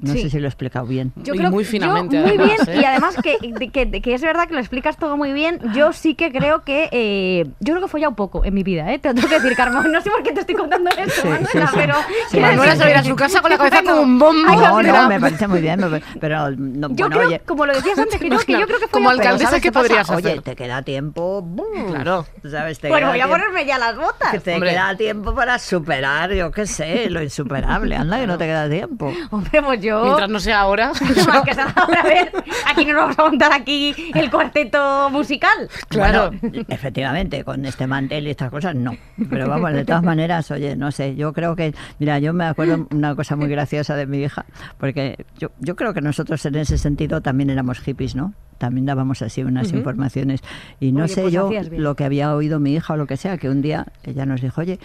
[0.01, 0.23] No Sí.
[0.23, 1.13] sé si lo he explicado bien.
[1.17, 2.81] Yo Y creo muy yo finamente, muy además, bien ¿eh?
[2.81, 3.37] y además que,
[3.73, 6.89] que, que es verdad que lo explicas todo muy bien yo sí que creo que
[6.93, 8.99] eh, yo creo que he follado poco en mi vida ¿eh?
[8.99, 11.29] te lo tengo que decir Carmen no sé por qué te estoy contando esto Sí,
[11.29, 11.75] Manuela sí, sí.
[11.75, 14.49] pero Sí, quiero Manuela se va a su casa con la cabeza como un bombo.
[14.55, 17.75] No, no, me parece muy bien, me- pero no, yo bueno, creo oye, como lo
[17.75, 19.51] decías antes que no, que yo creo que Como alcaldesa, poco.
[19.51, 19.87] ¿sabes ¿qué pasa?
[19.89, 20.43] podrías Oye, hacer?
[20.43, 21.43] te queda tiempo.
[21.43, 21.65] ¡bum!
[21.91, 22.27] Claro.
[22.49, 22.79] ¿Sabes?
[22.79, 24.71] Te bueno queda voy a ponerme ya las botas que te Hombre.
[24.71, 27.97] queda tiempo para superar, yo qué sé, lo insuperable.
[27.97, 29.13] Anda, que no te queda tiempo.
[29.31, 30.93] hombre pues yo Mientras no sea ahora.
[31.27, 32.33] Más que sea ahora, a ver,
[32.67, 35.69] aquí no nos vamos a montar aquí el cuarteto musical.
[35.89, 36.31] Claro.
[36.41, 38.97] Bueno, efectivamente, con este mantel y estas cosas, no.
[39.31, 42.87] Pero vamos, de todas maneras, oye, no sé, yo creo que, mira, yo me acuerdo
[42.91, 44.45] una cosa muy graciosa de mi hija,
[44.79, 48.35] porque yo, yo creo que nosotros en ese sentido también éramos hippies, ¿no?
[48.59, 50.41] También dábamos así unas informaciones.
[50.81, 53.17] Y no Oye, sé pues yo lo que había oído mi hija o lo que
[53.17, 54.81] sea, que un día ella nos dijo, oye,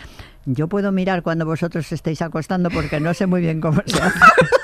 [0.46, 4.20] yo puedo mirar cuando vosotros estéis acostando porque no sé muy bien cómo se hace.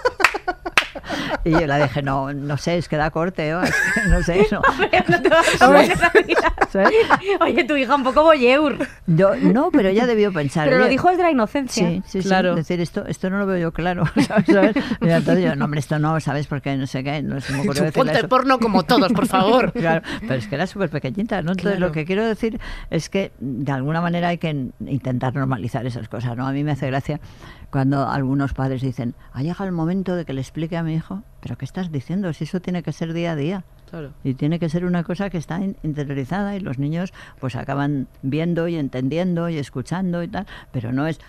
[1.45, 3.61] Y yo la dije, no, no sé, es que da corte, ¿o?
[3.61, 4.61] Es que no sé, no.
[5.07, 5.69] No te vas a.
[7.41, 8.77] Oye, tu hija un poco boyeur.
[9.07, 10.67] Yo- no, pero ella debió pensar.
[10.67, 11.87] Pero lo dijo desde la inocencia.
[11.87, 12.51] Sí, sí, Claro.
[12.53, 12.57] sí.
[12.57, 14.03] Decir, esto, esto no lo veo yo claro.
[14.27, 14.45] ¿sabes?
[14.45, 14.75] ¿sabes?
[15.01, 16.47] Y entonces yo, no, hombre, esto no, ¿sabes?
[16.47, 18.27] Porque no sé qué, no se me ocurrió Ponte eso.
[18.27, 19.71] porno como todos, por favor.
[19.71, 21.51] Claro, pero es que era súper pequeñita, ¿no?
[21.51, 21.87] Entonces Claro.
[21.87, 22.59] lo que quiero decir
[22.89, 24.49] es que de alguna manera hay que
[24.85, 26.47] intentar normalizar esas cosas, ¿no?
[26.47, 27.19] A mí me hace gracia
[27.71, 31.23] cuando algunos padres dicen, ha llegado el momento de que le explique a mi hijo,
[31.39, 32.31] pero ¿qué estás diciendo?
[32.33, 33.63] Si eso tiene que ser día a día.
[33.89, 34.11] Claro.
[34.23, 38.07] Y tiene que ser una cosa que está in- interiorizada y los niños pues acaban
[38.21, 41.19] viendo y entendiendo y escuchando y tal, pero no es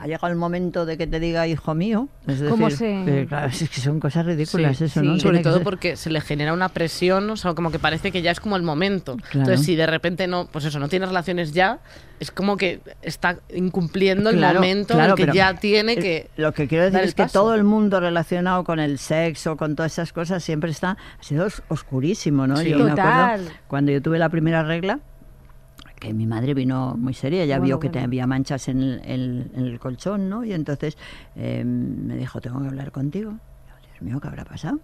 [0.00, 2.08] ha llegado el momento de que te diga hijo mío.
[2.22, 5.06] Es decir, ¿Cómo se- eh, claro, es que son cosas ridículas Sí, eso, sí.
[5.06, 5.12] ¿no?
[5.18, 7.78] Sobre Tiene que todo ser- porque se le genera una presión, o sea, como que
[7.80, 9.16] parece que ya es como el momento.
[9.16, 9.40] Claro.
[9.40, 11.80] Entonces, si de repente no, pues eso, no tiene relaciones ya,
[12.20, 16.30] es como que está incumpliendo el Claro, momento claro, en que ya tiene que.
[16.36, 17.40] Lo que quiero decir el es que paso.
[17.40, 21.46] todo el mundo relacionado con el sexo, con todas esas cosas, siempre está, ha sido
[21.46, 22.56] os- oscurísimo, ¿no?
[22.56, 22.70] Sí.
[22.70, 23.24] Yo me Total.
[23.40, 25.00] acuerdo cuando yo tuve la primera regla,
[25.98, 28.04] que mi madre vino muy seria, ya Bueno, vio que bueno.
[28.04, 30.44] había manchas en el, en- en el colchón, ¿no?
[30.44, 30.96] Y entonces
[31.36, 33.32] eh, me dijo, tengo que hablar contigo.
[33.32, 34.80] Yo, Dios mío, ¿qué habrá pasado?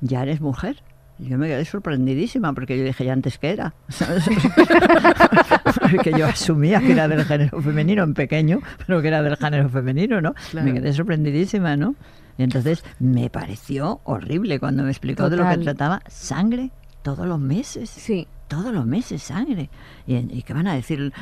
[0.00, 0.82] Ya eres mujer.
[1.18, 3.74] Yo me quedé sorprendidísima porque yo dije, ya antes que era.
[3.88, 4.24] ¿sabes?
[5.90, 9.68] porque yo asumía que era del género femenino en pequeño, pero que era del género
[9.68, 10.34] femenino, ¿no?
[10.50, 10.66] Claro.
[10.66, 11.94] Me quedé sorprendidísima, ¿no?
[12.36, 16.70] Y entonces me pareció horrible cuando me explicó de lo que trataba sangre
[17.02, 18.28] todos los meses Sí.
[18.48, 19.70] Todos los meses sangre.
[20.06, 21.12] ¿Y, y qué van a decir?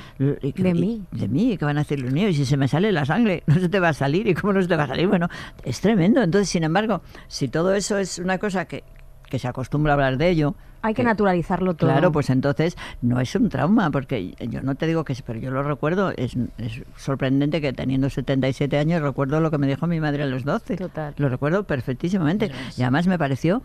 [0.42, 1.04] y qué- De y- mí.
[1.10, 2.30] De mí, ¿y ¿qué van a decir los niños?
[2.30, 4.26] Y si se me sale la sangre, no se te va a salir.
[4.26, 5.08] ¿Y cómo no se te va a salir?
[5.08, 5.28] Bueno,
[5.64, 6.22] es tremendo.
[6.22, 8.84] Entonces, sin embargo, si todo eso es una cosa que,
[9.28, 10.54] que se acostumbra a hablar de ello.
[10.82, 11.90] Hay que que- naturalizarlo todo.
[11.90, 15.40] Claro, pues entonces no es un trauma, porque yo no te digo que es, pero
[15.40, 19.88] yo lo recuerdo, es, es sorprendente que teniendo 77 años recuerdo lo que me dijo
[19.88, 20.76] mi madre a los 12.
[20.76, 21.12] Total.
[21.16, 22.52] Lo recuerdo perfectísimamente.
[22.76, 23.62] Y además me pareció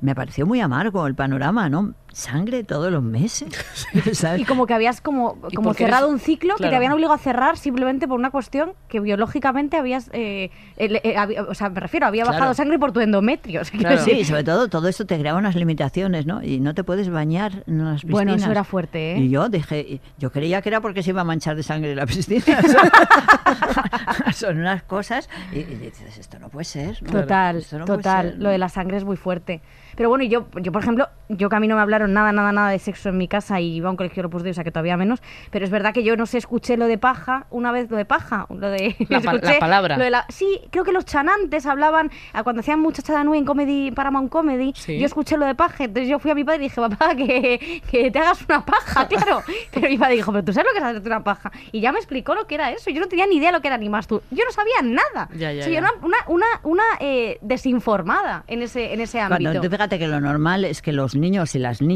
[0.00, 1.92] me pareció muy amargo el panorama, ¿no?
[2.18, 3.48] Sangre todos los meses.
[4.12, 4.40] ¿sabes?
[4.40, 6.76] Y como que habías como, como cerrado eres- un ciclo que te claro.
[6.78, 10.10] habían obligado a cerrar simplemente por una cuestión que biológicamente habías...
[10.12, 12.36] eh, eh, había- o sea, me refiero, había Claro.
[12.38, 13.60] bajado sangre por tu endometrio.
[13.60, 14.04] o sea, quiero Claro.
[14.04, 16.42] Sí, sobre todo todo esto te creaba unas limitaciones, ¿no?
[16.42, 18.10] Y no te puedes bañar en las piscinas.
[18.12, 19.18] Bueno, eso era fuerte, ¿eh?
[19.20, 22.04] Y yo dije, yo creía que era porque se iba a manchar de sangre la
[22.06, 22.42] piscina.
[24.34, 27.02] Son unas cosas y, y dices, esto no puede ser.
[27.02, 27.10] ¿no?
[27.12, 28.26] Total, no total.
[28.30, 28.50] ser, Lo ¿no?
[28.50, 29.60] de la sangre es muy fuerte.
[29.96, 32.52] Pero bueno, yo, yo por ejemplo, yo que a mí no me hablaron nada, nada,
[32.52, 34.64] nada de sexo en mi casa y iba a un colegio Opus Dei, o sea
[34.64, 35.20] que todavía menos.
[35.50, 38.04] Pero es verdad que yo no sé, escuché lo de paja, una vez lo de
[38.04, 38.96] paja, lo de...
[39.08, 39.96] La pa- la escuché palabra.
[39.96, 42.10] lo de la- sí, creo que los chanantes hablaban,
[42.44, 44.98] cuando hacían Muchacha de Nui en Comedy, Paramount Comedy, Sí.
[44.98, 47.82] yo escuché lo de paja, entonces yo fui a mi padre y dije, papá, que,
[47.90, 49.42] que te hagas una paja, claro.
[49.72, 51.50] Pero mi padre dijo, pero tú sabes lo que es hacerte una paja.
[51.72, 53.68] Y ya me explicó lo que era eso, yo no tenía ni idea lo que
[53.68, 54.22] era ni más tú.
[54.30, 55.28] Yo no sabía nada.
[55.36, 59.20] Ya, ya, O sea, yo era una, una, una eh, desinformada en ese, en ese
[59.20, 59.42] ámbito.
[59.50, 61.87] Cuando tú fíjate que lo normal es que los niños y las niñas,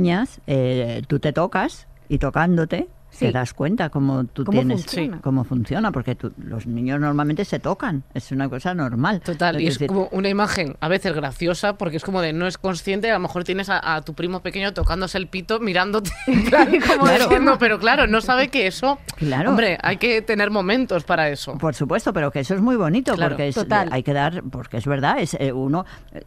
[0.47, 2.89] eh, tú te tocas y tocándote,
[3.23, 3.27] Sí.
[3.29, 5.21] te das cuenta cómo tú ¿Cómo tienes, funciona?
[5.23, 9.21] cómo funciona, porque tú- los niños normalmente se tocan, es una cosa normal.
[9.21, 12.47] Total, y es decir, como una imagen a veces graciosa porque es como de no
[12.47, 16.11] es consciente, a lo mejor tienes a, a tu primo pequeño tocándose el pito mirándote,
[16.27, 17.25] en plan, como Claro.
[17.25, 19.51] diciendo, pero claro, no sabe que eso, Claro.
[19.51, 21.59] hombre, hay que tener momentos para eso.
[21.59, 23.89] Por supuesto, pero que eso es muy bonito Claro, porque es- total.
[23.93, 26.23] hay que dar, porque es verdad, es eh, uno eh,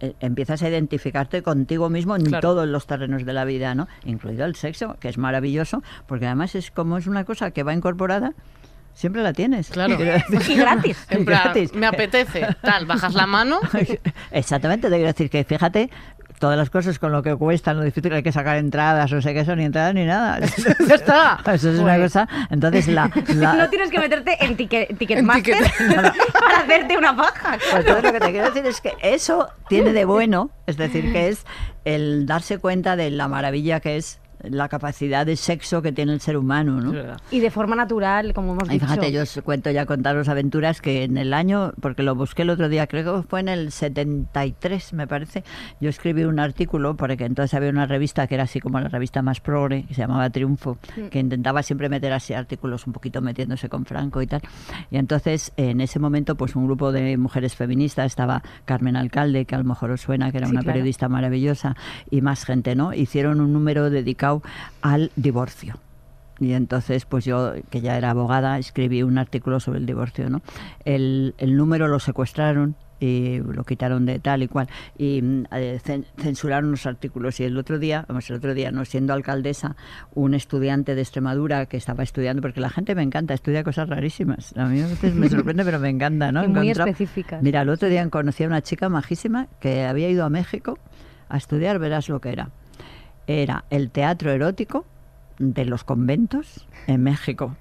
[0.00, 2.40] eh, empiezas a identificarte contigo mismo en Claro.
[2.40, 3.86] todos los terrenos de la vida, ¿no?
[4.04, 7.74] Incluido el sexo, que es maravilloso, porque además es como es una cosa que va
[7.74, 8.32] incorporada,
[8.94, 9.68] siempre la tienes.
[9.68, 9.98] Claro.
[10.48, 11.06] Y gratis.
[11.10, 11.74] En plan, gratis.
[11.74, 13.60] me apetece, tal, bajas la mano,
[14.30, 15.90] Exactamente, te quiero decir que fíjate
[16.38, 19.22] todas las cosas con lo que cuestan, lo difícil que hay que sacar entradas, no
[19.22, 20.38] sé qué son, ni entradas ni nada.
[20.86, 21.40] ya está.
[21.50, 22.28] Eso es una cosa.
[22.50, 23.10] Entonces, la.
[23.28, 27.56] la- No tienes que meterte en Ticket, En Ticketmaster Ticket- para hacerte una paja.
[27.70, 31.10] Pues entonces lo que te quiero decir es que eso tiene de bueno, es decir,
[31.10, 31.46] que es
[31.86, 36.20] el darse cuenta de la maravilla que es la capacidad de sexo que tiene el
[36.20, 36.92] ser humano, ¿no?
[37.30, 38.86] Y de forma natural, como hemos Y dicho.
[38.86, 42.50] fíjate, yo os cuento ya contaros aventuras que en el año, porque lo busqué el
[42.50, 45.44] otro día, creo que fue en el 73, me parece,
[45.80, 49.22] yo escribí un artículo, porque entonces había una revista que era así como la revista
[49.22, 50.78] más progre, que se llamaba Triunfo,
[51.10, 54.42] que intentaba siempre meter así artículos un poquito metiéndose con Franco y tal.
[54.90, 59.54] Y entonces, en ese momento, pues un grupo de mujeres feministas, estaba Carmen Alcalde, que
[59.54, 60.74] a lo mejor os suena, que era Sí, una claro.
[60.74, 61.76] periodista maravillosa,
[62.10, 62.92] y más gente, ¿no?
[62.92, 64.25] Hicieron un número dedicado
[64.82, 65.78] al divorcio.
[66.38, 70.42] Y entonces, pues yo, que ya era abogada, escribí un artículo sobre el divorcio, ¿no?
[70.84, 76.04] El, el número lo secuestraron y lo quitaron de tal y cual y eh, cen-
[76.18, 79.76] censuraron los artículos y el otro día, vamos, el otro día, no siendo alcaldesa,
[80.14, 84.54] un estudiante de Extremadura que estaba estudiando, porque la gente me encanta, estudia cosas rarísimas,
[84.56, 86.40] a mí a veces me sorprende, pero me encanta, ¿no?
[86.44, 87.42] Y muy específicas.
[87.42, 90.78] Mira, el otro día conocí a una chica majísima que había ido a México
[91.28, 92.50] a estudiar, verás lo que era.
[93.26, 94.84] Era el teatro erótico
[95.38, 97.56] de los conventos en México.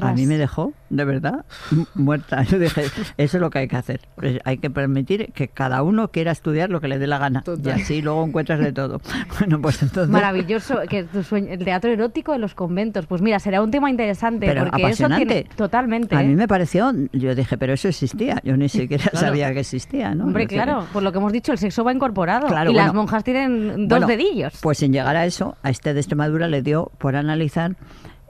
[0.00, 2.42] A mí me dejó, de verdad, mu- muerta.
[2.50, 2.82] Yo dije,
[3.16, 4.00] eso es lo que hay que hacer.
[4.16, 7.42] Pues hay que permitir que cada uno quiera estudiar lo que le dé la gana.
[7.42, 7.78] Total.
[7.78, 9.00] Y así luego encuentras de todo.
[9.38, 10.10] Bueno, pues entonces...
[10.10, 13.06] Maravilloso, que tu sueño, el teatro erótico de los conventos.
[13.06, 15.22] Pues mira, será un tema interesante Pero porque apasionante.
[15.24, 16.16] eso tiene totalmente.
[16.16, 16.26] A ¿eh?
[16.26, 18.40] mí me pareció, yo dije, pero eso existía.
[18.44, 20.24] Yo ni siquiera sabía que existía, ¿no?
[20.24, 23.22] Hombre, claro, por lo que hemos dicho, el sexo va incorporado Claro, y las monjas
[23.24, 24.54] tienen dos Bueno, dedillos.
[24.60, 27.76] Pues sin llegar a eso, a este de Extremadura le dio por analizar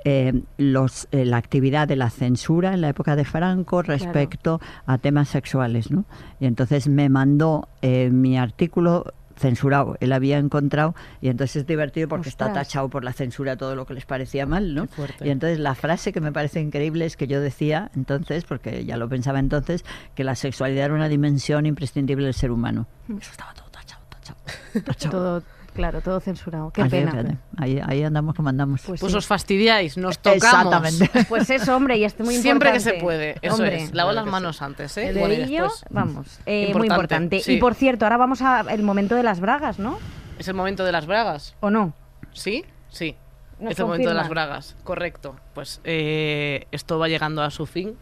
[0.04, 4.98] eh, los, eh, la actividad de la censura en la época de Franco respecto a
[4.98, 6.04] temas sexuales, ¿no?
[6.40, 12.08] Y entonces me mandó eh, mi artículo censurado, él había encontrado y entonces es divertido
[12.08, 12.68] porque está Ostras.
[12.68, 14.88] tachado por la censura todo lo que les parecía mal, ¿no?
[15.20, 18.96] Y entonces la frase que me parece increíble es que yo decía entonces, porque ya
[18.96, 19.84] lo pensaba entonces,
[20.14, 22.86] que la sexualidad era una dimensión imprescindible del ser humano.
[23.08, 24.40] Eso estaba todo tachado, tachado,
[24.84, 25.10] tachado.
[25.10, 25.42] Todo,
[25.78, 26.70] claro, todo censurado.
[26.72, 27.38] Qué Así, pena.
[27.56, 28.82] Ahí, ahí andamos como andamos.
[28.84, 29.18] Pues Pues sí.
[29.18, 30.74] os fastidiáis, nos tocamos.
[30.74, 31.24] Exactamente.
[31.28, 32.98] Pues eso, hombre, y esto muy Siempre que importante.
[32.98, 33.94] se puede, eso Hombre, es.
[33.94, 35.08] Lavo claro las manos antes, ¿eh?
[35.10, 37.40] El Bueno, y dedillo, después- vamos, eh, muy Importante, importante.
[37.40, 37.52] sí.
[37.54, 39.98] Y por cierto, ahora vamos al momento de las bragas, ¿no?
[40.38, 41.54] Es el momento de las bragas.
[41.60, 41.94] ¿O no?
[42.32, 42.64] ¿Sí?
[42.90, 43.16] Sí.
[43.60, 45.34] ¿Nos es el momento de las bragas, correcto.
[45.54, 47.96] Pues eh, esto va llegando a su fin.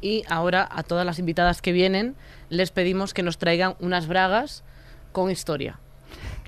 [0.00, 2.14] Y ahora a todas las invitadas que vienen
[2.48, 4.62] les pedimos que nos traigan unas bragas
[5.12, 5.78] con historia.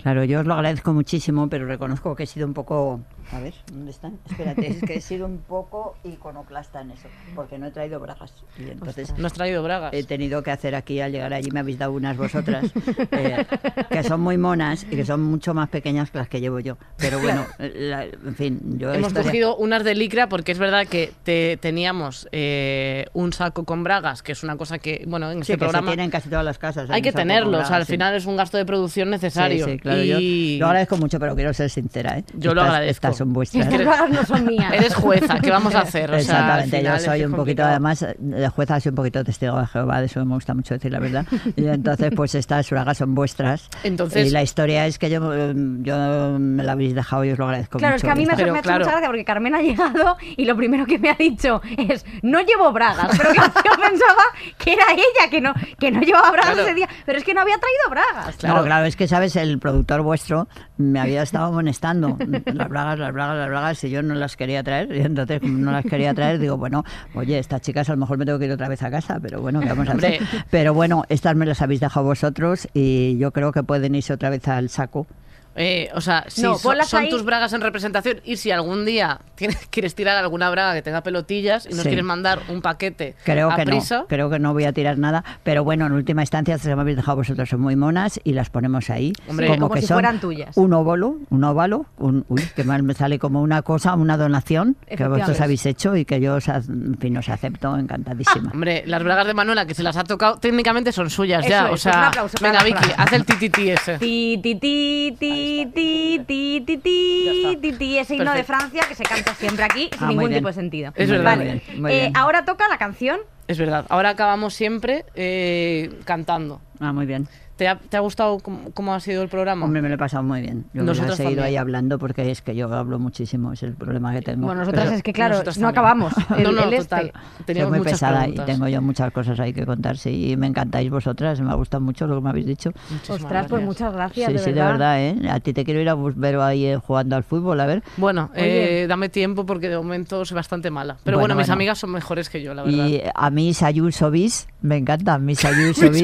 [0.03, 3.00] Claro, yo os lo agradezco muchísimo, pero reconozco que he sido un poco...
[3.33, 4.18] A ver, ¿dónde están?
[4.28, 8.33] Espérate, es que he sido un poco iconoclasta en eso, porque no he traído bragas.
[8.59, 9.95] Y entonces ¿No has traído bragas?
[9.95, 12.70] he tenido que hacer aquí, al llegar allí me habéis dado unas vosotras,
[13.12, 13.47] eh,
[13.91, 16.76] que son muy monas y que son mucho más pequeñas que las que llevo yo.
[16.99, 18.93] Pero bueno, la- en fin, yo...
[18.93, 23.64] Hemos historia- cogido unas de licra porque es verdad que te, teníamos eh, un saco
[23.64, 26.11] con bragas, que es una cosa que, bueno, en Sí, este que programa se tienen
[26.11, 26.91] casi todas las casas.
[26.91, 27.51] hay que tenerlos.
[27.53, 27.93] bragas, al sí.
[27.93, 29.64] final es un gasto de producción necesario.
[29.66, 30.03] Sí, claro.
[30.03, 32.18] yo y lo agradezco mucho, pero quiero ser sincera.
[32.18, 32.24] ¿eh?
[32.35, 33.22] Yo lo agradezco.
[33.25, 33.66] Son vuestras.
[33.66, 34.73] Estas bragas no son mías.
[34.73, 36.11] eres jueza, ¿qué vamos a hacer?
[36.11, 39.25] O sea, Exactamente, final yo soy que un poquito, además, de jueza soy un poquito
[39.25, 41.27] testigo de Jehová, de eso me gusta mucho decir la verdad.
[41.57, 43.68] Y entonces, pues estas bragas son vuestras.
[43.85, 47.39] Entonces- y la historia es que yo, eh, yo me la habéis dejado y os
[47.39, 47.97] lo agradezco Claro, mucho.
[47.97, 48.79] es que a mí me, Pero me ha hecho claro.
[48.85, 52.41] mucha gracia porque Carmen ha llegado y lo primero que me ha dicho es no
[52.41, 53.09] llevo bragas.
[53.16, 54.23] Pero claro, yo pensaba
[54.59, 56.62] que era ella, que no, que no llevaba bragas Claro.
[56.68, 56.89] ese día.
[57.07, 58.37] Pero es que no había traído bragas.
[58.37, 62.16] Claro, claro, es que sabes, el productor vuestro me había estado amonestando
[62.47, 64.95] las bragas, las bragas, las bragas, y yo no las quería traer.
[64.95, 66.85] Y entonces, como no las quería traer, digo, bueno,
[67.15, 69.41] oye, estas chicas a lo mejor me tengo que ir otra vez a casa, pero
[69.41, 70.21] bueno, ¿qué vamos a hacer?
[70.51, 74.31] Pero bueno, estas me las habéis dejado vosotros y yo creo que pueden irse otra
[74.31, 75.07] vez al saco.
[75.55, 77.11] Eh, o sea, si No, so- ponlas son ahí.
[77.11, 81.03] tus bragas en representación y si algún día tienes- quieres tirar alguna braga que tenga
[81.03, 81.88] pelotillas y nos Sí.
[81.88, 84.96] quieres mandar un paquete Creo a que prisa, no, creo que no voy a tirar
[84.98, 88.32] nada, pero bueno, en última instancia se me habéis dejado vosotros son muy monas y
[88.32, 90.57] las ponemos ahí Hombre, como, como que si son fueran tuyas.
[90.57, 94.76] un óvalo, un óvalo, un, uy, que mal me sale como una cosa, una donación
[94.88, 98.50] que vosotros habéis hecho y que yo os, en fin, os acepto encantadísima.
[98.55, 101.66] Hombre, las bragas de Manuela que se las ha tocado técnicamente son suyas Eso ya.
[101.66, 103.24] es, o sea, un aplauso venga Vicky, haz el
[103.72, 103.98] ese.
[103.98, 107.61] Ti, ti, ti, ti, ti, ti, ti, ti, Ya está.
[107.61, 108.45] ti, ti, ese himno de.
[108.45, 110.40] Francia que se canta siempre aquí sin Ah, ningún bien.
[110.40, 110.93] tipo de sentido.
[110.95, 111.30] Es Muy verdad.
[111.36, 111.45] Vale.
[111.45, 112.16] bien, muy Eh, bien.
[112.16, 113.20] ahora toca la canción.
[113.49, 113.86] Es verdad.
[113.88, 116.61] Ahora acabamos siempre eh, cantando.
[116.80, 117.28] Ah, muy bien.
[117.57, 119.64] ¿Te ha, te ha gustado cómo, cómo ha sido el programa?
[119.66, 120.64] Hombre, me lo he pasado muy bien.
[120.72, 121.46] Yo Nosotros he seguido también.
[121.48, 124.46] ahí hablando porque es que yo hablo muchísimo, es el problema que tengo.
[124.46, 125.78] Bueno, nosotras Pero es que, claro, nosotras no también.
[125.78, 126.12] acabamos.
[126.38, 127.12] El, no, no, el total.
[127.40, 127.55] este.
[127.55, 128.48] soy muy muchas pesada preguntas.
[128.48, 129.96] y tengo yo muchas cosas ahí que contar.
[129.98, 132.72] Sí, y me encantáis vosotras, me ha gustado mucho lo que me habéis dicho.
[132.90, 134.64] Muchísimas Ostras, pues muchas gracias, sí, de sí, verdad.
[134.66, 135.30] de verdad, ¿eh?
[135.30, 137.82] A ti te quiero ir a ver ahí eh, jugando al fútbol, a ver.
[137.98, 140.96] Bueno, eh, dame tiempo porque de momento soy bastante mala.
[141.05, 141.55] Pero Bueno, bueno, mis bueno.
[141.55, 142.86] amigas son mejores que yo, la verdad.
[142.86, 146.03] Y a mí Sayuso Bis, me encanta, mi Sayuso Bis.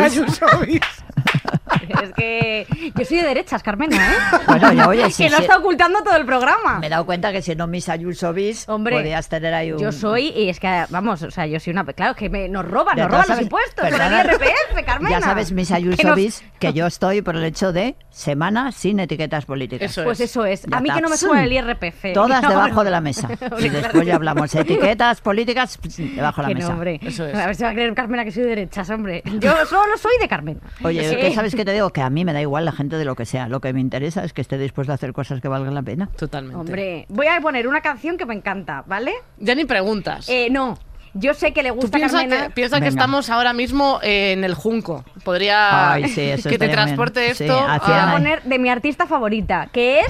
[2.03, 4.37] Es que yo soy de derechas, Carmena, ¿eh?
[4.47, 5.43] Bueno, ya oye, sí, que lo sí.
[5.43, 6.79] está ocultando todo el programa.
[6.79, 9.79] Me he dado cuenta que siendo mi Sayuso Bis, Hombre, podías tener ahí un...
[9.79, 11.85] Yo soy, y es que, vamos, o sea, yo soy una.
[11.85, 15.19] Claro, que me- nos roban, nos roban los impuestos con el IRPF, Carmena.
[15.19, 18.73] Ya sabes, mis Que Ayuso nos- Bis, que yo estoy por el hecho de semana
[18.73, 19.91] sin etiquetas políticas.
[19.91, 20.31] Eso Pues es.
[20.31, 20.63] eso es.
[20.63, 22.13] Ya A mí que no me suba el IRPF.
[22.15, 22.85] Todas No, debajo no.
[22.85, 23.29] de la mesa.
[23.59, 26.69] Y después ya hablamos etiquetas políticas debajo de la Que mesa.
[26.69, 26.99] no, hombre.
[27.03, 27.35] Eso es.
[27.35, 29.23] A ver si va a creer Carmena que soy de derechas, hombre.
[29.39, 30.61] Yo solo soy de Carmena.
[30.83, 31.91] Oye, ¿qué sabes qué te digo?
[31.91, 33.49] Que a mí me da igual la gente de lo que sea.
[33.49, 36.09] Lo que me interesa es que esté dispuesto a hacer cosas que valgan la pena.
[36.17, 36.57] Totalmente.
[36.59, 39.13] Hombre, voy a poner una canción que me encanta, ¿vale?
[39.39, 40.29] Ya ni preguntas.
[40.29, 40.79] Eh, no,
[41.15, 42.47] yo sé que le Tú gusta a piensas Carmena.
[42.49, 42.89] que, piensa que Venga.
[42.91, 45.05] estamos ahora mismo eh, en el Junco.
[45.25, 46.87] Podría Ay, sí, eso que te estaría bien.
[46.87, 47.59] transporte Sí, esto.
[47.59, 50.07] hacían Voy a poner de mi artista favorita, que es.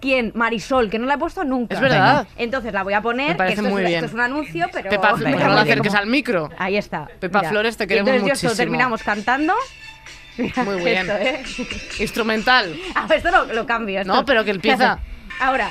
[0.00, 0.32] ¿Quién?
[0.34, 1.74] Marisol, que no la he puesto nunca.
[1.74, 2.26] Es verdad.
[2.38, 3.28] Entonces la voy a poner.
[3.32, 3.98] Me parece que esto, muy es, bien.
[3.98, 4.88] esto es un anuncio, pero.
[4.88, 6.48] Pepa, pero no la que acerques como- al micro.
[6.56, 7.06] Ahí está.
[7.20, 8.52] Pepa Flores, te queremos Y entonces muchísimo.
[8.52, 9.52] Esto terminamos cantando.
[10.40, 11.10] Mira Muy bien.
[11.10, 11.42] esto, ¿eh?
[12.00, 12.76] Instrumental.
[12.94, 14.00] Ah, esto lo, lo cambio.
[14.00, 14.98] esto- No, pero que empieza.
[15.40, 15.70] Ahora.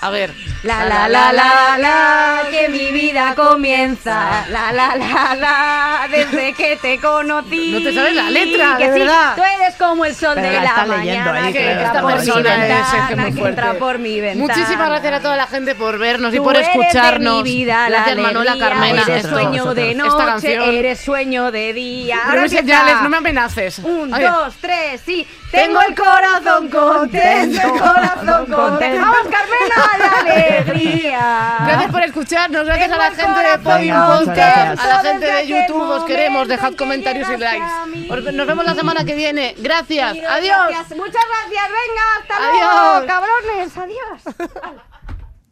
[0.00, 0.34] A ver.
[0.62, 4.44] La la la la la, que mi vida comienza.
[4.50, 7.72] La la la la, desde que te conocí.
[7.72, 9.34] No te sabes la letra, que de sí, verdad.
[9.36, 11.64] Tú eres como el sol Pero de la la, está leyendo mañana ahí, que que
[11.64, 11.80] claro.
[11.80, 13.78] entra esta por mi persona es, ventana, es que es muy que entra fuerte.
[13.80, 14.46] por mi ventana.
[14.54, 17.36] Muchísimas gracias a toda la gente por vernos y Tú por eres escucharnos.
[17.38, 19.02] De mi vida, la gracias Manuela alegría, Carmena.
[19.06, 19.96] Eres sueño de vosotros.
[19.96, 20.62] Noche, canción.
[20.74, 22.16] eres sueño de día.
[22.16, 22.56] No Ahora empieza.
[22.58, 23.78] señales, no me amenaces.
[23.78, 25.26] Un, Oye, dos, tres, sí.
[25.50, 29.00] Tengo el corazón contento, el corazón contento.
[29.00, 31.56] Vamos, Carmena, de alegría.
[31.66, 35.82] Gracias por escucharnos, gracias a la gente de Podium Podcast, a la gente de YouTube,
[35.82, 38.32] os queremos, dejad comentarios y likes.
[38.32, 39.54] Nos vemos la semana que viene.
[39.58, 40.72] Gracias, adiós.
[40.96, 43.04] Muchas gracias, venga, hasta Adiós.
[43.04, 44.36] luego, cabrones, adiós.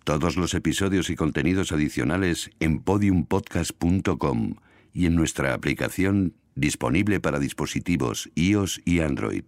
[0.04, 4.54] Todos los episodios y contenidos adicionales en podiumpodcast.com
[4.92, 9.44] y en nuestra aplicación disponible para dispositivos iOS y Android.